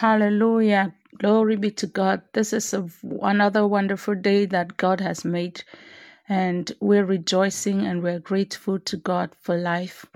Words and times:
Hallelujah. 0.00 0.94
Glory 1.18 1.56
be 1.56 1.70
to 1.72 1.86
God. 1.86 2.22
This 2.32 2.54
is 2.54 2.72
a, 2.72 2.88
another 3.20 3.66
wonderful 3.66 4.14
day 4.14 4.46
that 4.46 4.78
God 4.78 4.98
has 5.02 5.26
made. 5.26 5.62
And 6.26 6.72
we're 6.80 7.04
rejoicing 7.04 7.86
and 7.86 8.02
we're 8.02 8.18
grateful 8.18 8.78
to 8.78 8.96
God 8.96 9.34
for 9.42 9.58
life. 9.58 10.06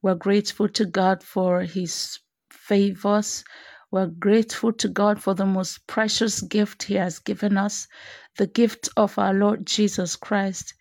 We're 0.00 0.14
grateful 0.14 0.68
to 0.68 0.84
God 0.84 1.24
for 1.24 1.62
His 1.62 2.20
favors. 2.50 3.42
We're 3.90 4.06
grateful 4.06 4.72
to 4.74 4.86
God 4.86 5.20
for 5.20 5.34
the 5.34 5.44
most 5.44 5.88
precious 5.88 6.40
gift 6.42 6.84
He 6.84 6.94
has 6.94 7.18
given 7.18 7.58
us 7.58 7.88
the 8.36 8.46
gift 8.46 8.88
of 8.96 9.18
our 9.18 9.34
Lord 9.34 9.66
Jesus 9.66 10.14
Christ, 10.14 10.72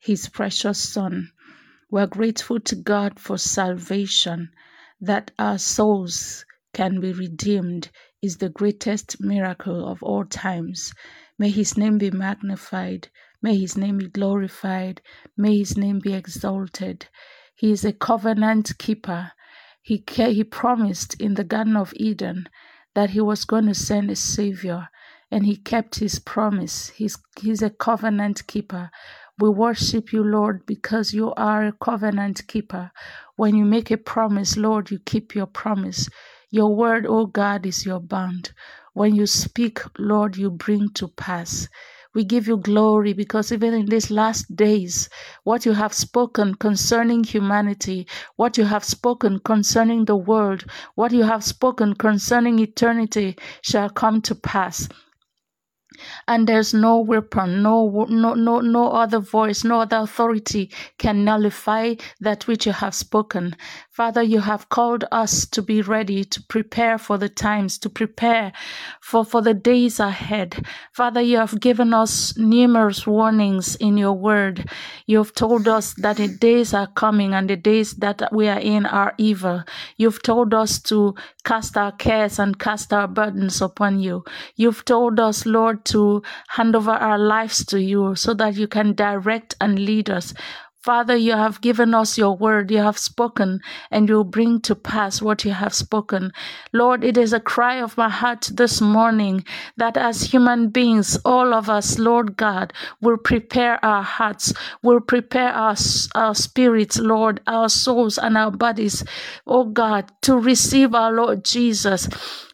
His 0.00 0.28
precious 0.28 0.80
Son. 0.80 1.30
We're 1.88 2.08
grateful 2.08 2.58
to 2.58 2.74
God 2.74 3.20
for 3.20 3.38
salvation, 3.38 4.50
that 5.00 5.30
our 5.38 5.58
souls 5.58 6.44
can 6.72 7.00
be 7.00 7.12
redeemed 7.12 7.90
is 8.22 8.38
the 8.38 8.48
greatest 8.48 9.20
miracle 9.20 9.86
of 9.88 10.02
all 10.02 10.24
times. 10.24 10.94
May 11.38 11.50
his 11.50 11.76
name 11.76 11.98
be 11.98 12.10
magnified. 12.10 13.08
May 13.42 13.58
his 13.58 13.76
name 13.76 13.98
be 13.98 14.08
glorified. 14.08 15.02
May 15.36 15.58
his 15.58 15.76
name 15.76 15.98
be 15.98 16.14
exalted. 16.14 17.08
He 17.54 17.72
is 17.72 17.84
a 17.84 17.92
covenant 17.92 18.78
keeper. 18.78 19.32
He, 19.82 20.04
he 20.08 20.44
promised 20.44 21.20
in 21.20 21.34
the 21.34 21.44
Garden 21.44 21.76
of 21.76 21.92
Eden 21.96 22.48
that 22.94 23.10
he 23.10 23.20
was 23.20 23.44
going 23.44 23.66
to 23.66 23.74
send 23.74 24.10
a 24.10 24.16
savior, 24.16 24.88
and 25.30 25.44
he 25.44 25.56
kept 25.56 25.96
his 25.98 26.18
promise. 26.20 26.90
He's, 26.90 27.18
he's 27.40 27.62
a 27.62 27.70
covenant 27.70 28.46
keeper. 28.46 28.90
We 29.38 29.48
worship 29.48 30.12
you, 30.12 30.22
Lord, 30.22 30.66
because 30.66 31.12
you 31.12 31.34
are 31.34 31.66
a 31.66 31.72
covenant 31.72 32.46
keeper. 32.46 32.92
When 33.36 33.56
you 33.56 33.64
make 33.64 33.90
a 33.90 33.96
promise, 33.96 34.56
Lord, 34.56 34.90
you 34.90 35.00
keep 35.00 35.34
your 35.34 35.46
promise. 35.46 36.08
Your 36.52 36.76
word, 36.76 37.06
O 37.06 37.26
God, 37.26 37.66
is 37.66 37.86
your 37.86 38.00
bond. 38.00 38.52
When 38.94 39.16
you 39.16 39.26
speak, 39.26 39.80
Lord, 39.98 40.36
you 40.36 40.50
bring 40.50 40.90
to 40.96 41.08
pass. 41.08 41.68
We 42.14 42.24
give 42.24 42.48
you 42.48 42.58
glory 42.58 43.14
because 43.14 43.52
even 43.52 43.74
in 43.74 43.86
these 43.86 44.10
last 44.12 44.54
days, 44.56 45.10
what 45.44 45.66
you 45.66 45.72
have 45.74 45.94
spoken 45.94 46.56
concerning 46.56 47.24
humanity, 47.24 48.06
what 48.36 48.58
you 48.58 48.64
have 48.66 48.84
spoken 48.84 49.40
concerning 49.40 50.06
the 50.06 50.16
world, 50.16 50.64
what 50.94 51.12
you 51.12 51.24
have 51.24 51.44
spoken 51.44 51.94
concerning 51.94 52.60
eternity 52.60 53.36
shall 53.62 53.90
come 53.90 54.22
to 54.22 54.36
pass 54.36 54.88
and 56.28 56.46
there's 56.46 56.74
no 56.74 56.98
weapon, 57.00 57.62
no, 57.62 58.06
no, 58.08 58.34
no, 58.34 58.60
no 58.60 58.90
other 58.92 59.18
voice, 59.18 59.64
no 59.64 59.80
other 59.80 59.98
authority 59.98 60.70
can 60.98 61.24
nullify 61.24 61.94
that 62.20 62.46
which 62.46 62.66
you 62.66 62.72
have 62.72 62.94
spoken. 62.94 63.56
Father, 63.90 64.22
you 64.22 64.40
have 64.40 64.68
called 64.68 65.04
us 65.12 65.46
to 65.46 65.62
be 65.62 65.82
ready, 65.82 66.24
to 66.24 66.42
prepare 66.44 66.98
for 66.98 67.18
the 67.18 67.28
times, 67.28 67.78
to 67.78 67.90
prepare 67.90 68.52
for, 69.00 69.24
for 69.24 69.42
the 69.42 69.54
days 69.54 70.00
ahead. 70.00 70.64
Father, 70.92 71.20
you 71.20 71.36
have 71.36 71.60
given 71.60 71.92
us 71.92 72.36
numerous 72.38 73.06
warnings 73.06 73.76
in 73.76 73.96
your 73.96 74.14
word. 74.14 74.68
You 75.06 75.18
have 75.18 75.34
told 75.34 75.68
us 75.68 75.94
that 75.94 76.16
the 76.16 76.28
days 76.28 76.72
are 76.72 76.86
coming 76.86 77.34
and 77.34 77.50
the 77.50 77.56
days 77.56 77.92
that 77.96 78.22
we 78.32 78.48
are 78.48 78.60
in 78.60 78.86
are 78.86 79.14
evil. 79.18 79.62
You've 79.96 80.22
told 80.22 80.54
us 80.54 80.80
to 80.82 81.14
cast 81.44 81.76
our 81.76 81.92
cares 81.92 82.38
and 82.38 82.58
cast 82.58 82.92
our 82.92 83.08
burdens 83.08 83.60
upon 83.60 84.00
you. 84.00 84.24
You've 84.56 84.84
told 84.84 85.20
us, 85.20 85.44
Lord, 85.44 85.84
to 85.92 86.22
hand 86.48 86.76
over 86.76 86.90
our 86.90 87.18
lives 87.18 87.64
to 87.66 87.80
you 87.80 88.14
so 88.16 88.34
that 88.34 88.56
you 88.56 88.66
can 88.66 88.94
direct 88.94 89.54
and 89.60 89.78
lead 89.78 90.10
us. 90.10 90.34
Father, 90.82 91.14
you 91.14 91.30
have 91.30 91.60
given 91.60 91.94
us 91.94 92.18
your 92.18 92.36
word, 92.36 92.72
you 92.72 92.78
have 92.78 92.98
spoken, 92.98 93.60
and 93.92 94.08
you 94.08 94.24
bring 94.24 94.60
to 94.62 94.74
pass 94.74 95.22
what 95.22 95.44
you 95.44 95.52
have 95.52 95.72
spoken. 95.72 96.32
Lord, 96.72 97.04
it 97.04 97.16
is 97.16 97.32
a 97.32 97.38
cry 97.38 97.80
of 97.80 97.96
my 97.96 98.08
heart 98.08 98.50
this 98.52 98.80
morning 98.80 99.44
that 99.76 99.96
as 99.96 100.22
human 100.22 100.70
beings, 100.70 101.16
all 101.24 101.54
of 101.54 101.70
us, 101.70 102.00
Lord 102.00 102.36
God, 102.36 102.72
will 103.00 103.16
prepare 103.16 103.78
our 103.84 104.02
hearts, 104.02 104.52
will 104.82 105.00
prepare 105.00 105.52
our, 105.52 105.76
our 106.16 106.34
spirits, 106.34 106.98
Lord, 106.98 107.40
our 107.46 107.68
souls 107.68 108.18
and 108.18 108.36
our 108.36 108.50
bodies, 108.50 109.04
oh 109.46 109.66
God, 109.66 110.10
to 110.22 110.36
receive 110.36 110.96
our 110.96 111.12
Lord 111.12 111.44
Jesus. 111.44 112.08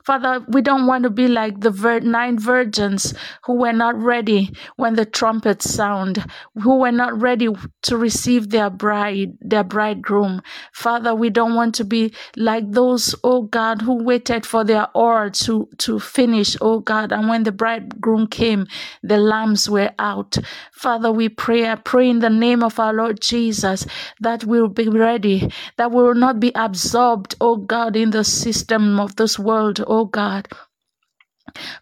Father, 0.08 0.44
we 0.48 0.62
don't 0.62 0.88
want 0.88 1.04
to 1.04 1.10
be 1.10 1.28
like 1.28 1.60
the 1.60 1.70
vir- 1.72 2.00
nine 2.00 2.40
virgins 2.40 3.14
who 3.44 3.54
were 3.54 3.74
not 3.74 3.96
ready 4.02 4.52
when 4.76 4.96
the 4.96 5.06
trumpets 5.06 5.70
sound, 5.70 6.24
who 6.62 6.80
were 6.80 6.92
not 6.92 7.20
ready 7.20 7.48
to 7.84 7.98
receive 7.98 8.50
their 8.50 8.70
bride, 8.70 9.38
their 9.42 9.64
bridegroom. 9.64 10.42
Father, 10.74 11.14
we 11.14 11.30
don't 11.30 11.56
want 11.56 11.76
to 11.76 11.84
be 11.84 12.14
like 12.36 12.72
those, 12.72 13.14
oh 13.24 13.42
God, 13.44 13.82
who 13.82 14.04
waited 14.04 14.46
for 14.46 14.64
their 14.64 14.88
oil 14.96 15.30
to, 15.30 15.68
to 15.80 16.00
finish, 16.00 16.56
oh 16.62 16.80
God. 16.80 17.12
And 17.12 17.28
when 17.28 17.44
the 17.44 17.52
bridegroom 17.52 18.28
came, 18.28 18.66
the 19.02 19.18
lambs 19.18 19.70
were 19.70 19.92
out. 20.00 20.38
Father, 20.72 21.12
we 21.12 21.28
pray, 21.30 21.68
I 21.68 21.76
pray 21.76 22.10
in 22.10 22.20
the 22.20 22.30
name 22.30 22.64
of 22.64 22.80
our 22.80 22.94
Lord 22.94 23.20
Jesus 23.20 23.86
that 24.20 24.44
we'll 24.44 24.68
be 24.68 24.88
ready, 24.88 25.50
that 25.76 25.92
we 25.92 26.02
will 26.02 26.14
not 26.14 26.40
be 26.40 26.52
absorbed, 26.54 27.36
oh 27.40 27.56
God, 27.56 27.96
in 27.96 28.10
the 28.10 28.24
system 28.24 29.00
of 29.00 29.16
this 29.16 29.38
world, 29.38 29.84
oh 29.86 29.97
Oh, 29.98 30.06
God. 30.06 30.48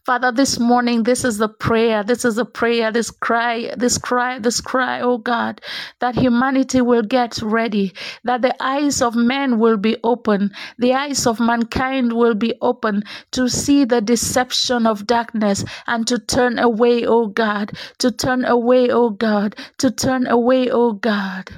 Father, 0.06 0.32
this 0.32 0.58
morning, 0.58 1.04
this 1.04 1.24
is 1.24 1.38
the 1.38 1.48
prayer, 1.48 2.02
this 2.02 2.24
is 2.24 2.38
a 2.38 2.46
prayer, 2.46 2.92
this 2.92 3.10
cry, 3.12 3.72
this 3.76 3.98
cry, 3.98 4.38
this 4.38 4.60
cry, 4.60 5.00
oh 5.02 5.18
God, 5.18 5.60
that 6.00 6.16
humanity 6.16 6.80
will 6.80 7.02
get 7.02 7.40
ready, 7.42 7.94
that 8.24 8.42
the 8.42 8.54
eyes 8.64 9.02
of 9.02 9.14
men 9.14 9.60
will 9.60 9.76
be 9.76 9.96
open, 10.04 10.52
the 10.78 10.94
eyes 10.94 11.26
of 11.26 11.40
mankind 11.40 12.14
will 12.14 12.34
be 12.34 12.54
open 12.62 13.04
to 13.32 13.48
see 13.48 13.84
the 13.84 14.00
deception 14.00 14.88
of 14.88 15.06
darkness 15.06 15.64
and 15.86 16.08
to 16.08 16.18
turn 16.18 16.58
away, 16.58 17.06
oh 17.06 17.28
God, 17.28 17.72
to 17.98 18.10
turn 18.10 18.44
away, 18.44 18.90
oh 18.90 19.10
God, 19.10 19.56
to 19.78 19.90
turn 19.92 20.26
away, 20.26 20.70
oh 20.70 20.94
God. 20.94 21.50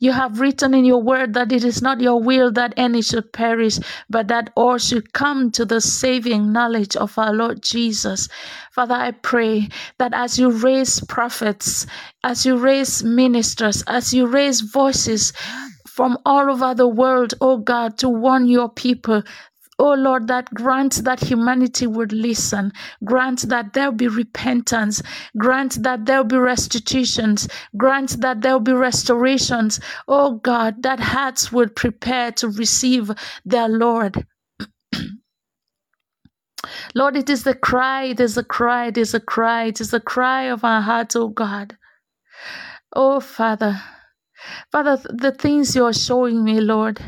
You 0.00 0.12
have 0.12 0.40
written 0.40 0.74
in 0.74 0.84
your 0.84 1.02
word 1.02 1.34
that 1.34 1.52
it 1.52 1.64
is 1.64 1.82
not 1.82 2.00
your 2.00 2.20
will 2.22 2.52
that 2.52 2.74
any 2.76 3.02
should 3.02 3.32
perish, 3.32 3.78
but 4.10 4.28
that 4.28 4.50
all 4.56 4.78
should 4.78 5.12
come 5.12 5.50
to 5.52 5.64
the 5.64 5.80
saving 5.80 6.52
knowledge 6.52 6.96
of 6.96 7.18
our 7.18 7.32
Lord 7.34 7.62
Jesus. 7.62 8.28
Father, 8.72 8.94
I 8.94 9.12
pray 9.12 9.68
that 9.98 10.12
as 10.14 10.38
you 10.38 10.50
raise 10.50 11.00
prophets, 11.00 11.86
as 12.22 12.46
you 12.46 12.56
raise 12.58 13.02
ministers, 13.02 13.82
as 13.86 14.14
you 14.14 14.26
raise 14.26 14.60
voices, 14.60 15.32
from 15.86 16.18
all 16.26 16.50
over 16.50 16.74
the 16.74 16.88
world, 16.88 17.34
oh 17.40 17.58
God, 17.58 17.98
to 17.98 18.08
warn 18.08 18.46
your 18.48 18.68
people 18.68 19.22
Oh 19.78 19.94
Lord, 19.94 20.28
that 20.28 20.52
grant 20.54 21.04
that 21.04 21.20
humanity 21.20 21.86
would 21.86 22.12
listen. 22.12 22.72
Grant 23.04 23.48
that 23.48 23.72
there'll 23.72 23.92
be 23.92 24.08
repentance. 24.08 25.02
Grant 25.36 25.82
that 25.82 26.06
there'll 26.06 26.24
be 26.24 26.36
restitutions. 26.38 27.48
Grant 27.76 28.20
that 28.20 28.40
there'll 28.42 28.60
be 28.60 28.72
restorations. 28.72 29.80
Oh 30.06 30.36
God, 30.36 30.82
that 30.84 31.00
hearts 31.00 31.50
would 31.52 31.74
prepare 31.76 32.30
to 32.32 32.48
receive 32.48 33.10
their 33.44 33.68
Lord. 33.68 34.26
Lord, 36.94 37.16
it 37.16 37.28
is 37.30 37.44
the 37.44 37.54
cry, 37.54 38.04
it 38.04 38.20
is 38.20 38.36
a 38.38 38.44
cry, 38.44 38.86
it 38.88 38.98
is 38.98 39.14
a 39.14 39.20
cry, 39.20 39.64
it 39.64 39.80
is 39.80 39.90
the 39.90 40.00
cry 40.00 40.42
of 40.44 40.64
our 40.64 40.80
hearts, 40.82 41.16
oh 41.16 41.28
God. 41.28 41.76
Oh 42.94 43.20
Father, 43.20 43.80
Father, 44.72 44.98
the 45.10 45.32
things 45.32 45.76
you're 45.76 45.94
showing 45.94 46.44
me, 46.44 46.60
Lord. 46.60 47.00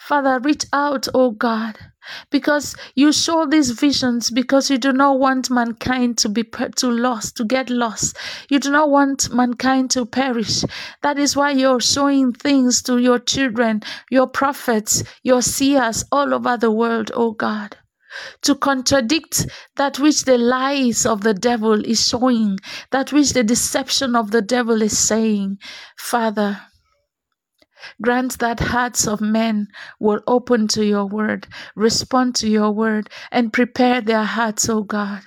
Father, 0.00 0.40
reach 0.40 0.66
out, 0.72 1.08
oh 1.14 1.32
God 1.32 1.78
because 2.30 2.74
you 2.94 3.12
show 3.12 3.46
these 3.46 3.70
visions 3.70 4.30
because 4.30 4.70
you 4.70 4.78
do 4.78 4.92
not 4.92 5.18
want 5.18 5.50
mankind 5.50 6.18
to 6.18 6.28
be 6.28 6.44
to 6.76 6.90
lost 6.90 7.36
to 7.36 7.44
get 7.44 7.70
lost. 7.70 8.16
You 8.48 8.58
do 8.58 8.70
not 8.70 8.90
want 8.90 9.32
mankind 9.32 9.90
to 9.92 10.06
perish. 10.06 10.64
That 11.02 11.18
is 11.18 11.36
why 11.36 11.52
you're 11.52 11.80
showing 11.80 12.32
things 12.32 12.82
to 12.82 12.98
your 12.98 13.18
children 13.18 13.82
your 14.10 14.26
prophets 14.26 15.02
your 15.22 15.42
seers 15.42 16.04
all 16.12 16.34
over 16.34 16.56
the 16.56 16.70
world 16.70 17.10
oh 17.14 17.32
god. 17.32 17.76
To 18.42 18.54
contradict 18.54 19.46
that 19.76 19.98
which 19.98 20.24
the 20.24 20.36
lies 20.36 21.06
of 21.06 21.22
the 21.22 21.32
devil 21.32 21.82
is 21.84 22.06
showing, 22.06 22.58
that 22.90 23.10
which 23.10 23.32
the 23.32 23.42
deception 23.42 24.14
of 24.14 24.30
the 24.30 24.42
devil 24.42 24.82
is 24.82 24.98
saying. 24.98 25.58
Father, 25.96 26.60
Grant 28.00 28.38
that 28.38 28.60
hearts 28.60 29.06
of 29.08 29.20
men 29.20 29.68
will 29.98 30.20
open 30.26 30.68
to 30.68 30.84
your 30.84 31.06
word, 31.06 31.46
respond 31.74 32.34
to 32.36 32.48
your 32.48 32.70
word, 32.72 33.10
and 33.30 33.52
prepare 33.52 34.00
their 34.00 34.24
hearts, 34.24 34.68
O 34.68 34.82
God. 34.82 35.22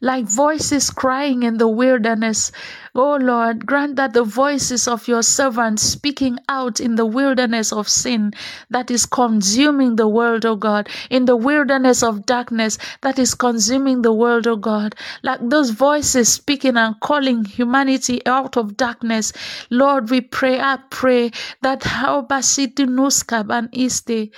Like 0.00 0.24
voices 0.26 0.90
crying 0.90 1.42
in 1.42 1.58
the 1.58 1.68
wilderness. 1.68 2.52
Oh 2.94 3.16
Lord, 3.16 3.66
grant 3.66 3.96
that 3.96 4.12
the 4.14 4.24
voices 4.24 4.88
of 4.88 5.08
your 5.08 5.22
servants 5.22 5.82
speaking 5.82 6.38
out 6.48 6.80
in 6.80 6.94
the 6.96 7.06
wilderness 7.06 7.72
of 7.72 7.88
sin 7.88 8.32
that 8.70 8.90
is 8.90 9.06
consuming 9.06 9.96
the 9.96 10.08
world, 10.08 10.46
oh 10.46 10.56
God, 10.56 10.88
in 11.10 11.24
the 11.26 11.36
wilderness 11.36 12.02
of 12.02 12.26
darkness 12.26 12.78
that 13.02 13.18
is 13.18 13.34
consuming 13.34 14.02
the 14.02 14.12
world, 14.12 14.46
oh 14.46 14.56
God, 14.56 14.94
like 15.22 15.40
those 15.42 15.70
voices 15.70 16.28
speaking 16.28 16.76
and 16.76 16.98
calling 17.00 17.44
humanity 17.44 18.24
out 18.26 18.56
of 18.56 18.76
darkness. 18.76 19.32
Lord, 19.70 20.10
we 20.10 20.20
pray, 20.20 20.60
I 20.60 20.78
pray 20.90 21.30
that 21.62 21.84
how 21.84 22.22
Nuskaban 22.22 23.70
Iste, 23.72 24.30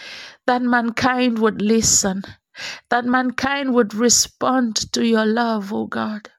that 0.46 0.62
mankind 0.62 1.38
would 1.38 1.60
listen, 1.62 2.22
that 2.90 3.04
mankind 3.04 3.74
would 3.74 3.94
respond 3.94 4.76
to 4.92 5.04
your 5.06 5.26
love, 5.26 5.72
O 5.72 5.86
God. 5.86 6.30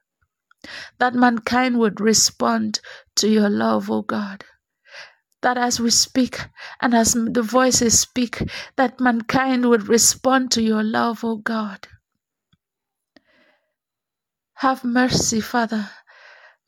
That 0.98 1.14
mankind 1.14 1.78
would 1.78 2.00
respond 2.00 2.80
to 3.16 3.28
your 3.28 3.50
love, 3.50 3.90
O 3.90 4.02
God. 4.02 4.44
That 5.42 5.58
as 5.58 5.80
we 5.80 5.90
speak 5.90 6.38
and 6.82 6.94
as 6.94 7.14
the 7.14 7.42
voices 7.42 7.98
speak, 7.98 8.42
that 8.76 9.00
mankind 9.00 9.68
would 9.68 9.88
respond 9.88 10.50
to 10.52 10.62
your 10.62 10.82
love, 10.82 11.24
O 11.24 11.36
God. 11.36 11.88
Have 14.54 14.84
mercy, 14.84 15.40
Father. 15.40 15.90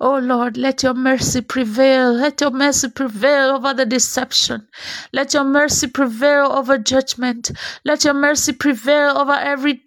Oh 0.02 0.18
Lord, 0.18 0.58
let 0.58 0.84
your 0.84 0.94
mercy 0.94 1.42
prevail. 1.42 2.12
Let 2.12 2.42
your 2.42 2.52
mercy 2.52 2.90
prevail 2.90 3.56
over 3.56 3.74
the 3.74 3.86
deception. 3.86 4.68
Let 5.14 5.34
your 5.34 5.44
mercy 5.46 5.88
prevail 5.88 6.52
over 6.52 6.78
judgment. 6.78 7.52
Let 7.86 8.04
your 8.04 8.14
mercy 8.14 8.54
prevail 8.54 9.18
over 9.18 9.32
every 9.34 9.84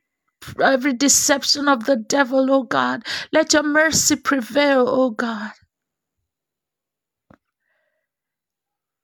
every 0.64 0.96
deception 0.96 1.70
of 1.70 1.86
the 1.86 1.98
devil, 1.98 2.52
oh 2.52 2.64
God. 2.64 3.04
Let 3.34 3.54
your 3.54 3.64
mercy 3.64 4.18
prevail, 4.18 4.86
oh 4.90 5.12
God. 5.12 5.52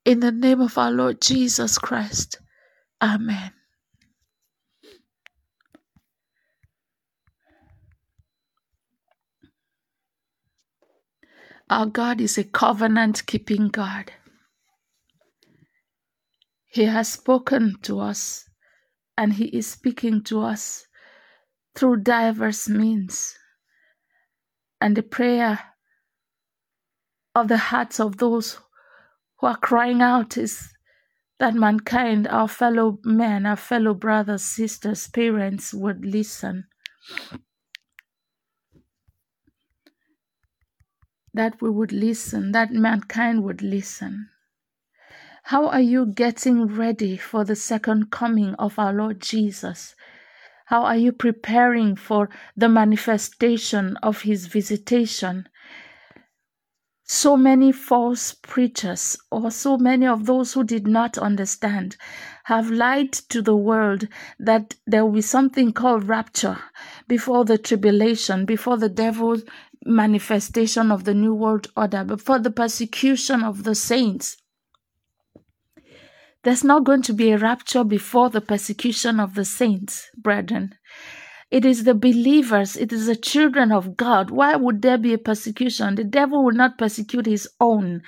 In 0.04 0.20
the 0.20 0.32
name 0.32 0.60
of 0.60 0.78
our 0.78 0.92
Lord 0.92 1.22
Jesus 1.22 1.78
Christ. 1.78 2.38
Amen. 3.02 3.52
Our 11.72 11.86
God 11.86 12.20
is 12.20 12.36
a 12.36 12.44
covenant 12.44 13.24
keeping 13.24 13.68
God. 13.68 14.12
He 16.66 16.84
has 16.84 17.10
spoken 17.10 17.76
to 17.84 17.98
us 17.98 18.44
and 19.16 19.32
He 19.32 19.46
is 19.46 19.68
speaking 19.68 20.22
to 20.24 20.42
us 20.42 20.86
through 21.74 22.02
diverse 22.02 22.68
means. 22.68 23.38
And 24.82 24.94
the 24.94 25.02
prayer 25.02 25.60
of 27.34 27.48
the 27.48 27.56
hearts 27.56 27.98
of 27.98 28.18
those 28.18 28.58
who 29.38 29.46
are 29.46 29.56
crying 29.56 30.02
out 30.02 30.36
is 30.36 30.74
that 31.38 31.54
mankind, 31.54 32.28
our 32.28 32.48
fellow 32.48 32.98
men, 33.02 33.46
our 33.46 33.56
fellow 33.56 33.94
brothers, 33.94 34.42
sisters, 34.42 35.08
parents 35.08 35.72
would 35.72 36.04
listen 36.04 36.66
that 41.34 41.60
we 41.60 41.70
would 41.70 41.92
listen, 41.92 42.52
that 42.52 42.72
mankind 42.72 43.42
would 43.42 43.62
listen. 43.62 44.28
How 45.44 45.66
are 45.66 45.80
you 45.80 46.06
getting 46.06 46.66
ready 46.66 47.16
for 47.16 47.44
the 47.44 47.56
second 47.56 48.10
coming 48.10 48.54
of 48.54 48.78
our 48.78 48.92
Lord 48.92 49.20
Jesus? 49.20 49.94
How 50.66 50.84
are 50.84 50.96
you 50.96 51.12
preparing 51.12 51.96
for 51.96 52.28
the 52.56 52.68
manifestation 52.68 53.96
of 54.02 54.22
his 54.22 54.46
visitation? 54.46 55.48
So 57.04 57.36
many 57.36 57.72
false 57.72 58.32
preachers, 58.32 59.18
or 59.30 59.50
so 59.50 59.76
many 59.76 60.06
of 60.06 60.24
those 60.26 60.52
who 60.52 60.64
did 60.64 60.86
not 60.86 61.18
understand, 61.18 61.96
have 62.44 62.70
lied 62.70 63.12
to 63.12 63.42
the 63.42 63.56
world 63.56 64.06
that 64.38 64.76
there 64.86 65.04
will 65.04 65.12
be 65.12 65.20
something 65.20 65.72
called 65.72 66.04
rapture 66.04 66.58
before 67.08 67.44
the 67.44 67.58
tribulation, 67.58 68.46
before 68.46 68.78
the 68.78 68.88
devil 68.88 69.36
manifestation 69.84 70.90
of 70.90 71.04
the 71.04 71.14
New 71.14 71.34
World 71.34 71.68
Order, 71.76 72.04
but 72.04 72.20
for 72.20 72.38
the 72.38 72.50
persecution 72.50 73.42
of 73.42 73.64
the 73.64 73.74
saints. 73.74 74.36
There's 76.44 76.64
not 76.64 76.84
going 76.84 77.02
to 77.02 77.12
be 77.12 77.30
a 77.30 77.38
rapture 77.38 77.84
before 77.84 78.28
the 78.30 78.40
persecution 78.40 79.20
of 79.20 79.34
the 79.34 79.44
saints, 79.44 80.10
brethren. 80.16 80.74
It 81.52 81.66
is 81.66 81.84
the 81.84 81.92
believers, 81.94 82.78
it 82.78 82.94
is 82.94 83.04
the 83.04 83.14
children 83.14 83.72
of 83.72 83.94
God. 83.94 84.30
Why 84.30 84.56
would 84.56 84.80
there 84.80 84.96
be 84.96 85.12
a 85.12 85.18
persecution? 85.18 85.96
The 85.96 86.02
devil 86.02 86.42
will 86.42 86.54
not 86.54 86.78
persecute 86.78 87.26
his 87.26 87.46
own. 87.60 88.00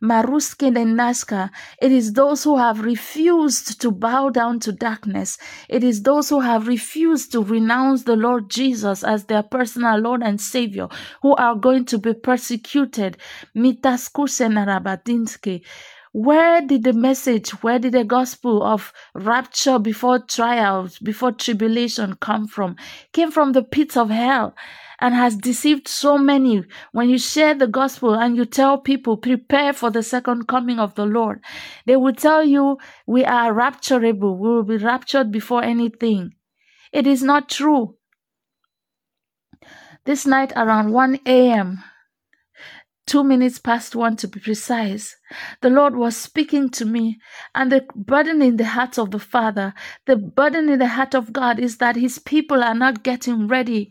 Maruskin 0.00 0.80
and 0.80 0.96
Nazca, 0.96 1.50
it 1.82 1.90
is 1.90 2.12
those 2.12 2.44
who 2.44 2.56
have 2.56 2.84
refused 2.84 3.80
to 3.80 3.90
bow 3.90 4.28
down 4.28 4.60
to 4.60 4.70
darkness. 4.70 5.38
It 5.68 5.82
is 5.82 6.02
those 6.02 6.28
who 6.28 6.38
have 6.40 6.68
refused 6.68 7.32
to 7.32 7.42
renounce 7.42 8.04
the 8.04 8.14
Lord 8.14 8.48
Jesus 8.48 9.02
as 9.02 9.24
their 9.24 9.42
personal 9.42 9.98
Lord 9.98 10.22
and 10.22 10.40
Savior 10.40 10.86
who 11.22 11.34
are 11.34 11.56
going 11.56 11.86
to 11.86 11.98
be 11.98 12.14
persecuted. 12.14 13.16
Mitaskusen 13.56 14.54
Rabatinsky. 14.54 15.62
Where 16.14 16.60
did 16.60 16.84
the 16.84 16.92
message, 16.92 17.50
where 17.64 17.80
did 17.80 17.94
the 17.94 18.04
gospel 18.04 18.62
of 18.62 18.92
rapture 19.14 19.80
before 19.80 20.20
trials, 20.20 20.96
before 21.00 21.32
tribulation 21.32 22.14
come 22.20 22.46
from? 22.46 22.76
Came 23.12 23.32
from 23.32 23.50
the 23.50 23.64
pits 23.64 23.96
of 23.96 24.10
hell 24.10 24.54
and 25.00 25.12
has 25.12 25.34
deceived 25.34 25.88
so 25.88 26.16
many. 26.16 26.62
When 26.92 27.10
you 27.10 27.18
share 27.18 27.52
the 27.52 27.66
gospel 27.66 28.14
and 28.14 28.36
you 28.36 28.44
tell 28.44 28.78
people, 28.78 29.16
prepare 29.16 29.72
for 29.72 29.90
the 29.90 30.04
second 30.04 30.46
coming 30.46 30.78
of 30.78 30.94
the 30.94 31.04
Lord, 31.04 31.40
they 31.84 31.96
will 31.96 32.14
tell 32.14 32.44
you, 32.44 32.78
we 33.08 33.24
are 33.24 33.52
rapturable. 33.52 34.38
We 34.38 34.48
will 34.50 34.62
be 34.62 34.76
raptured 34.76 35.32
before 35.32 35.64
anything. 35.64 36.36
It 36.92 37.08
is 37.08 37.24
not 37.24 37.48
true. 37.48 37.96
This 40.04 40.26
night 40.26 40.52
around 40.54 40.92
1 40.92 41.18
a.m., 41.26 41.82
two 43.04 43.24
minutes 43.24 43.58
past 43.58 43.96
one 43.96 44.14
to 44.16 44.28
be 44.28 44.38
precise, 44.38 45.16
the 45.60 45.70
Lord 45.70 45.96
was 45.96 46.16
speaking 46.16 46.68
to 46.70 46.84
me, 46.84 47.18
and 47.54 47.72
the 47.72 47.86
burden 47.94 48.42
in 48.42 48.56
the 48.56 48.64
heart 48.64 48.98
of 48.98 49.10
the 49.10 49.18
Father, 49.18 49.74
the 50.06 50.16
burden 50.16 50.68
in 50.68 50.78
the 50.78 50.88
heart 50.88 51.14
of 51.14 51.32
God 51.32 51.58
is 51.58 51.78
that 51.78 51.96
His 51.96 52.18
people 52.18 52.62
are 52.62 52.74
not 52.74 53.02
getting 53.02 53.48
ready. 53.48 53.90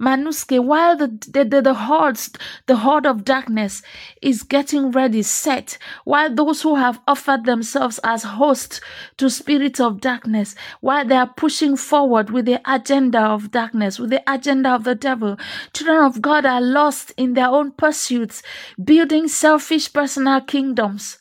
Manuske, 0.00 0.62
while 0.62 0.96
the, 0.96 1.08
the, 1.28 1.44
the, 1.44 1.62
the 1.62 1.74
hordes, 1.74 2.30
the 2.66 2.76
horde 2.76 3.06
of 3.06 3.24
darkness 3.24 3.82
is 4.22 4.42
getting 4.42 4.90
ready, 4.90 5.22
set, 5.22 5.78
while 6.04 6.34
those 6.34 6.62
who 6.62 6.74
have 6.74 7.00
offered 7.06 7.44
themselves 7.44 8.00
as 8.02 8.22
hosts 8.22 8.80
to 9.16 9.28
spirits 9.28 9.80
of 9.80 10.00
darkness, 10.00 10.54
while 10.80 11.04
they 11.04 11.16
are 11.16 11.32
pushing 11.36 11.76
forward 11.76 12.30
with 12.30 12.46
the 12.46 12.60
agenda 12.66 13.20
of 13.20 13.50
darkness, 13.50 13.98
with 13.98 14.10
the 14.10 14.22
agenda 14.32 14.70
of 14.70 14.84
the 14.84 14.94
devil, 14.94 15.36
children 15.72 16.04
of 16.04 16.22
God 16.22 16.46
are 16.46 16.60
lost 16.60 17.12
in 17.16 17.34
their 17.34 17.48
own 17.48 17.72
pursuits, 17.72 18.42
building 18.82 19.28
selfish 19.28 19.92
personal 19.92 20.40
kingdoms 20.40 20.79
kingdoms, 20.80 21.18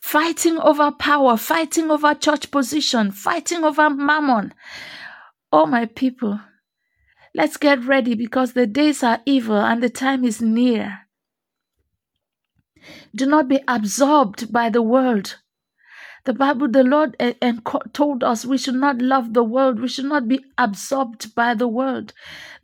fighting 0.00 0.58
over 0.58 0.90
power, 0.92 1.36
fighting 1.36 1.90
over 1.90 2.14
church 2.14 2.50
position, 2.50 3.10
fighting 3.10 3.64
over 3.64 3.90
mammon. 3.90 4.54
Oh, 5.52 5.66
my 5.66 5.86
people, 5.86 6.40
let's 7.34 7.56
get 7.56 7.84
ready 7.84 8.14
because 8.14 8.52
the 8.52 8.66
days 8.66 9.02
are 9.02 9.20
evil 9.26 9.56
and 9.56 9.82
the 9.82 9.90
time 9.90 10.24
is 10.24 10.40
near. 10.40 11.00
Do 13.14 13.26
not 13.26 13.48
be 13.48 13.60
absorbed 13.66 14.52
by 14.52 14.70
the 14.70 14.82
world. 14.82 15.38
The 16.26 16.34
Bible, 16.34 16.66
the 16.66 16.82
Lord 16.82 17.14
and 17.20 17.36
eh, 17.40 17.52
eh, 17.52 17.78
told 17.92 18.24
us 18.24 18.44
we 18.44 18.58
should 18.58 18.74
not 18.74 19.00
love 19.00 19.32
the 19.32 19.44
world. 19.44 19.78
We 19.78 19.86
should 19.86 20.06
not 20.06 20.26
be 20.26 20.44
absorbed 20.58 21.32
by 21.36 21.54
the 21.54 21.68
world. 21.68 22.12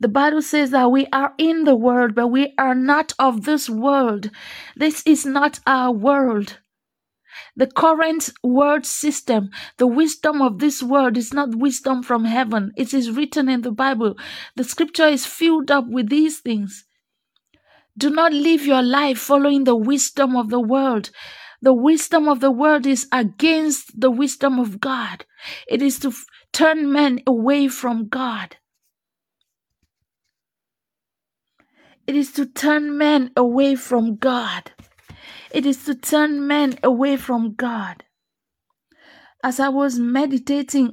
The 0.01 0.09
Bible 0.09 0.41
says 0.41 0.71
that 0.71 0.91
we 0.91 1.07
are 1.13 1.33
in 1.37 1.63
the 1.63 1.73
world, 1.73 2.13
but 2.13 2.27
we 2.27 2.53
are 2.57 2.75
not 2.75 3.13
of 3.17 3.45
this 3.45 3.69
world. 3.69 4.31
This 4.75 5.01
is 5.05 5.25
not 5.25 5.61
our 5.65 5.93
world. 5.93 6.59
The 7.55 7.67
current 7.67 8.31
world 8.43 8.85
system, 8.85 9.49
the 9.77 9.87
wisdom 9.87 10.41
of 10.41 10.59
this 10.59 10.83
world 10.83 11.15
is 11.15 11.33
not 11.33 11.55
wisdom 11.55 12.03
from 12.03 12.25
heaven. 12.25 12.73
It 12.75 12.93
is 12.93 13.11
written 13.11 13.47
in 13.47 13.61
the 13.61 13.71
Bible. 13.71 14.17
The 14.57 14.65
scripture 14.65 15.07
is 15.07 15.25
filled 15.25 15.71
up 15.71 15.87
with 15.87 16.09
these 16.09 16.39
things. 16.41 16.83
Do 17.97 18.09
not 18.09 18.33
live 18.33 18.65
your 18.65 18.83
life 18.83 19.19
following 19.19 19.63
the 19.63 19.75
wisdom 19.75 20.35
of 20.35 20.49
the 20.49 20.59
world. 20.59 21.11
The 21.63 21.73
wisdom 21.73 22.27
of 22.27 22.41
the 22.41 22.51
world 22.51 22.85
is 22.85 23.07
against 23.13 23.97
the 23.97 24.11
wisdom 24.11 24.59
of 24.59 24.81
God. 24.81 25.25
It 25.65 25.81
is 25.81 25.97
to 25.99 26.09
f- 26.09 26.25
turn 26.51 26.91
men 26.91 27.21
away 27.25 27.69
from 27.69 28.09
God. 28.09 28.57
It 32.05 32.17
is 32.17 32.33
to 32.33 32.45
turn 32.45 32.97
men 32.97 33.31
away 33.37 33.75
from 33.75 34.17
God. 34.17 34.73
It 35.51 35.65
is 35.65 35.85
to 35.85 35.95
turn 35.95 36.45
men 36.45 36.77
away 36.83 37.15
from 37.15 37.53
God. 37.53 38.03
As 39.41 39.57
I 39.57 39.69
was 39.69 39.97
meditating 39.97 40.91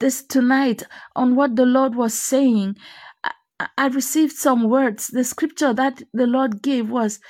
this 0.00 0.24
tonight 0.24 0.84
on 1.14 1.36
what 1.36 1.54
the 1.54 1.66
Lord 1.66 1.94
was 1.94 2.14
saying, 2.14 2.76
I, 3.22 3.68
I 3.76 3.88
received 3.88 4.36
some 4.36 4.70
words. 4.70 5.08
The 5.08 5.22
scripture 5.22 5.74
that 5.74 6.02
the 6.14 6.26
Lord 6.26 6.62
gave 6.62 6.88
was 6.88 7.20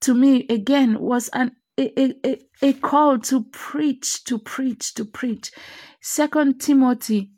to 0.00 0.14
me 0.14 0.48
again 0.50 0.98
was 0.98 1.28
an 1.28 1.52
a, 1.78 2.14
a, 2.26 2.38
a 2.62 2.72
call 2.74 3.18
to 3.18 3.44
preach, 3.44 4.24
to 4.24 4.38
preach, 4.38 4.94
to 4.94 5.04
preach. 5.04 5.50
Second 6.00 6.60
Timothy 6.60 7.32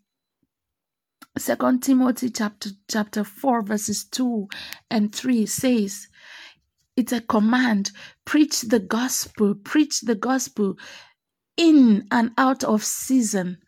Second 1.36 1.82
Timothy 1.82 2.30
chapter 2.30 2.70
chapter 2.88 3.24
4 3.24 3.62
verses 3.62 4.04
2 4.04 4.48
and 4.88 5.12
3 5.12 5.46
says 5.46 6.06
it's 6.96 7.12
a 7.12 7.20
command 7.20 7.90
preach 8.24 8.60
the 8.62 8.78
gospel 8.78 9.56
preach 9.56 10.02
the 10.02 10.14
gospel 10.14 10.76
in 11.56 12.06
and 12.12 12.30
out 12.38 12.62
of 12.62 12.84
season 12.84 13.58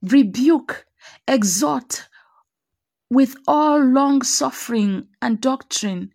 rebuke 0.00 0.86
exhort 1.28 2.08
with 3.10 3.36
all 3.46 3.78
long 3.78 4.22
suffering 4.22 5.08
and 5.20 5.38
doctrine 5.38 6.12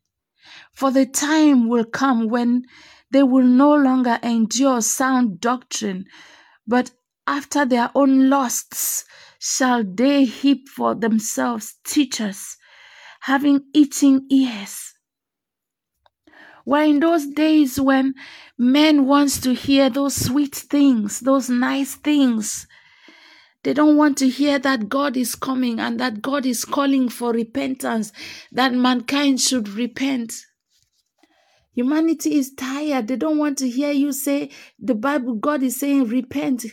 for 0.73 0.89
the 0.89 1.05
time 1.05 1.67
will 1.67 1.85
come 1.85 2.27
when 2.27 2.63
they 3.11 3.23
will 3.23 3.45
no 3.45 3.73
longer 3.73 4.19
endure 4.23 4.81
sound 4.81 5.39
doctrine 5.39 6.05
but 6.67 6.91
after 7.25 7.65
their 7.65 7.89
own 7.95 8.29
lusts 8.29 9.05
shall 9.39 9.83
they 9.83 10.25
heap 10.25 10.67
for 10.67 10.93
themselves 10.95 11.75
teachers, 11.85 12.57
having 13.21 13.61
itching 13.73 14.27
ears. 14.29 14.93
Were 16.65 16.83
in 16.83 16.99
those 16.99 17.27
days 17.27 17.79
when 17.79 18.13
men 18.57 19.05
wants 19.05 19.39
to 19.41 19.53
hear 19.53 19.89
those 19.89 20.15
sweet 20.15 20.53
things, 20.55 21.21
those 21.21 21.49
nice 21.49 21.95
things. 21.95 22.67
They 23.63 23.73
don't 23.73 23.95
want 23.95 24.17
to 24.17 24.29
hear 24.29 24.59
that 24.59 24.89
God 24.89 25.15
is 25.15 25.35
coming 25.35 25.79
and 25.79 25.99
that 25.99 26.21
God 26.21 26.45
is 26.45 26.65
calling 26.65 27.07
for 27.09 27.31
repentance, 27.31 28.11
that 28.51 28.73
mankind 28.73 29.39
should 29.39 29.69
repent. 29.69 30.33
Humanity 31.77 32.33
is 32.33 32.55
tired. 32.55 33.07
They 33.07 33.17
don't 33.17 33.37
want 33.37 33.59
to 33.59 33.69
hear 33.69 33.91
you 33.91 34.11
say 34.11 34.49
the 34.79 34.95
Bible, 34.95 35.35
God 35.35 35.61
is 35.61 35.79
saying, 35.79 36.05
repent. 36.05 36.65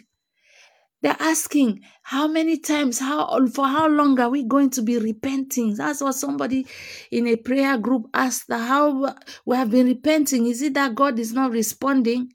They're 1.02 1.14
asking, 1.20 1.80
how 2.04 2.26
many 2.26 2.56
times, 2.56 3.00
how 3.00 3.46
for 3.48 3.66
how 3.66 3.86
long 3.86 4.18
are 4.18 4.30
we 4.30 4.44
going 4.44 4.70
to 4.70 4.80
be 4.80 4.96
repenting? 4.96 5.74
That's 5.74 6.00
what 6.00 6.14
somebody 6.14 6.66
in 7.10 7.26
a 7.26 7.36
prayer 7.36 7.76
group 7.76 8.06
asked. 8.14 8.50
How 8.50 9.14
we 9.44 9.56
have 9.56 9.70
been 9.70 9.88
repenting. 9.88 10.46
Is 10.46 10.62
it 10.62 10.72
that 10.72 10.94
God 10.94 11.18
is 11.18 11.34
not 11.34 11.50
responding? 11.50 12.32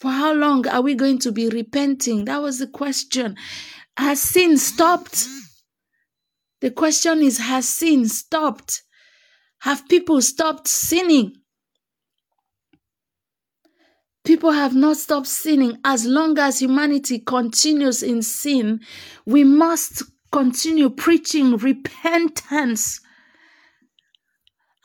For 0.00 0.10
how 0.10 0.32
long 0.32 0.66
are 0.66 0.80
we 0.80 0.94
going 0.94 1.18
to 1.18 1.30
be 1.30 1.50
repenting? 1.50 2.24
That 2.24 2.40
was 2.40 2.58
the 2.58 2.68
question. 2.68 3.36
Has 3.98 4.22
sin 4.22 4.56
stopped? 4.56 5.28
The 6.62 6.70
question 6.70 7.20
is, 7.20 7.36
has 7.36 7.68
sin 7.68 8.08
stopped? 8.08 8.82
Have 9.60 9.88
people 9.88 10.20
stopped 10.22 10.68
sinning? 10.68 11.34
People 14.24 14.52
have 14.52 14.74
not 14.74 14.96
stopped 14.98 15.26
sinning. 15.26 15.78
As 15.84 16.04
long 16.04 16.38
as 16.38 16.60
humanity 16.60 17.18
continues 17.18 18.02
in 18.02 18.22
sin, 18.22 18.80
we 19.24 19.42
must 19.42 20.02
continue 20.30 20.90
preaching 20.90 21.56
repentance. 21.56 23.00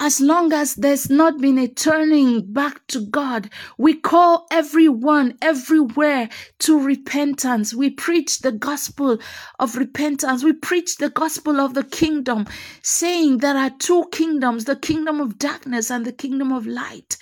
As 0.06 0.20
long 0.20 0.52
as 0.52 0.76
there's 0.76 1.10
not 1.10 1.40
been 1.40 1.58
a 1.58 1.66
turning 1.66 2.52
back 2.52 2.86
to 2.88 3.06
God, 3.06 3.50
we 3.78 3.94
call 3.94 4.48
everyone 4.52 5.38
everywhere 5.42 6.28
to 6.60 6.78
repentance. 6.78 7.74
We 7.74 7.90
preach 7.90 8.40
the 8.40 8.52
gospel 8.52 9.20
of 9.60 9.78
repentance. 9.78 10.44
We 10.44 10.52
preach 10.52 10.98
the 10.98 11.10
gospel 11.10 11.62
of 11.62 11.74
the 11.74 11.86
kingdom, 11.86 12.48
saying 12.82 13.38
there 13.38 13.56
are 13.56 13.70
two 13.70 14.04
kingdoms 14.12 14.66
the 14.66 14.76
kingdom 14.76 15.22
of 15.22 15.40
darkness 15.40 15.90
and 15.90 16.06
the 16.06 16.12
kingdom 16.12 16.52
of 16.52 16.68
light. 16.68 17.16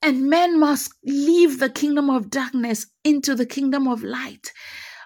And 0.00 0.30
men 0.30 0.58
must 0.58 0.94
leave 1.04 1.58
the 1.58 1.68
kingdom 1.68 2.08
of 2.08 2.30
darkness 2.30 2.86
into 3.04 3.34
the 3.34 3.44
kingdom 3.44 3.86
of 3.86 4.02
light. 4.02 4.54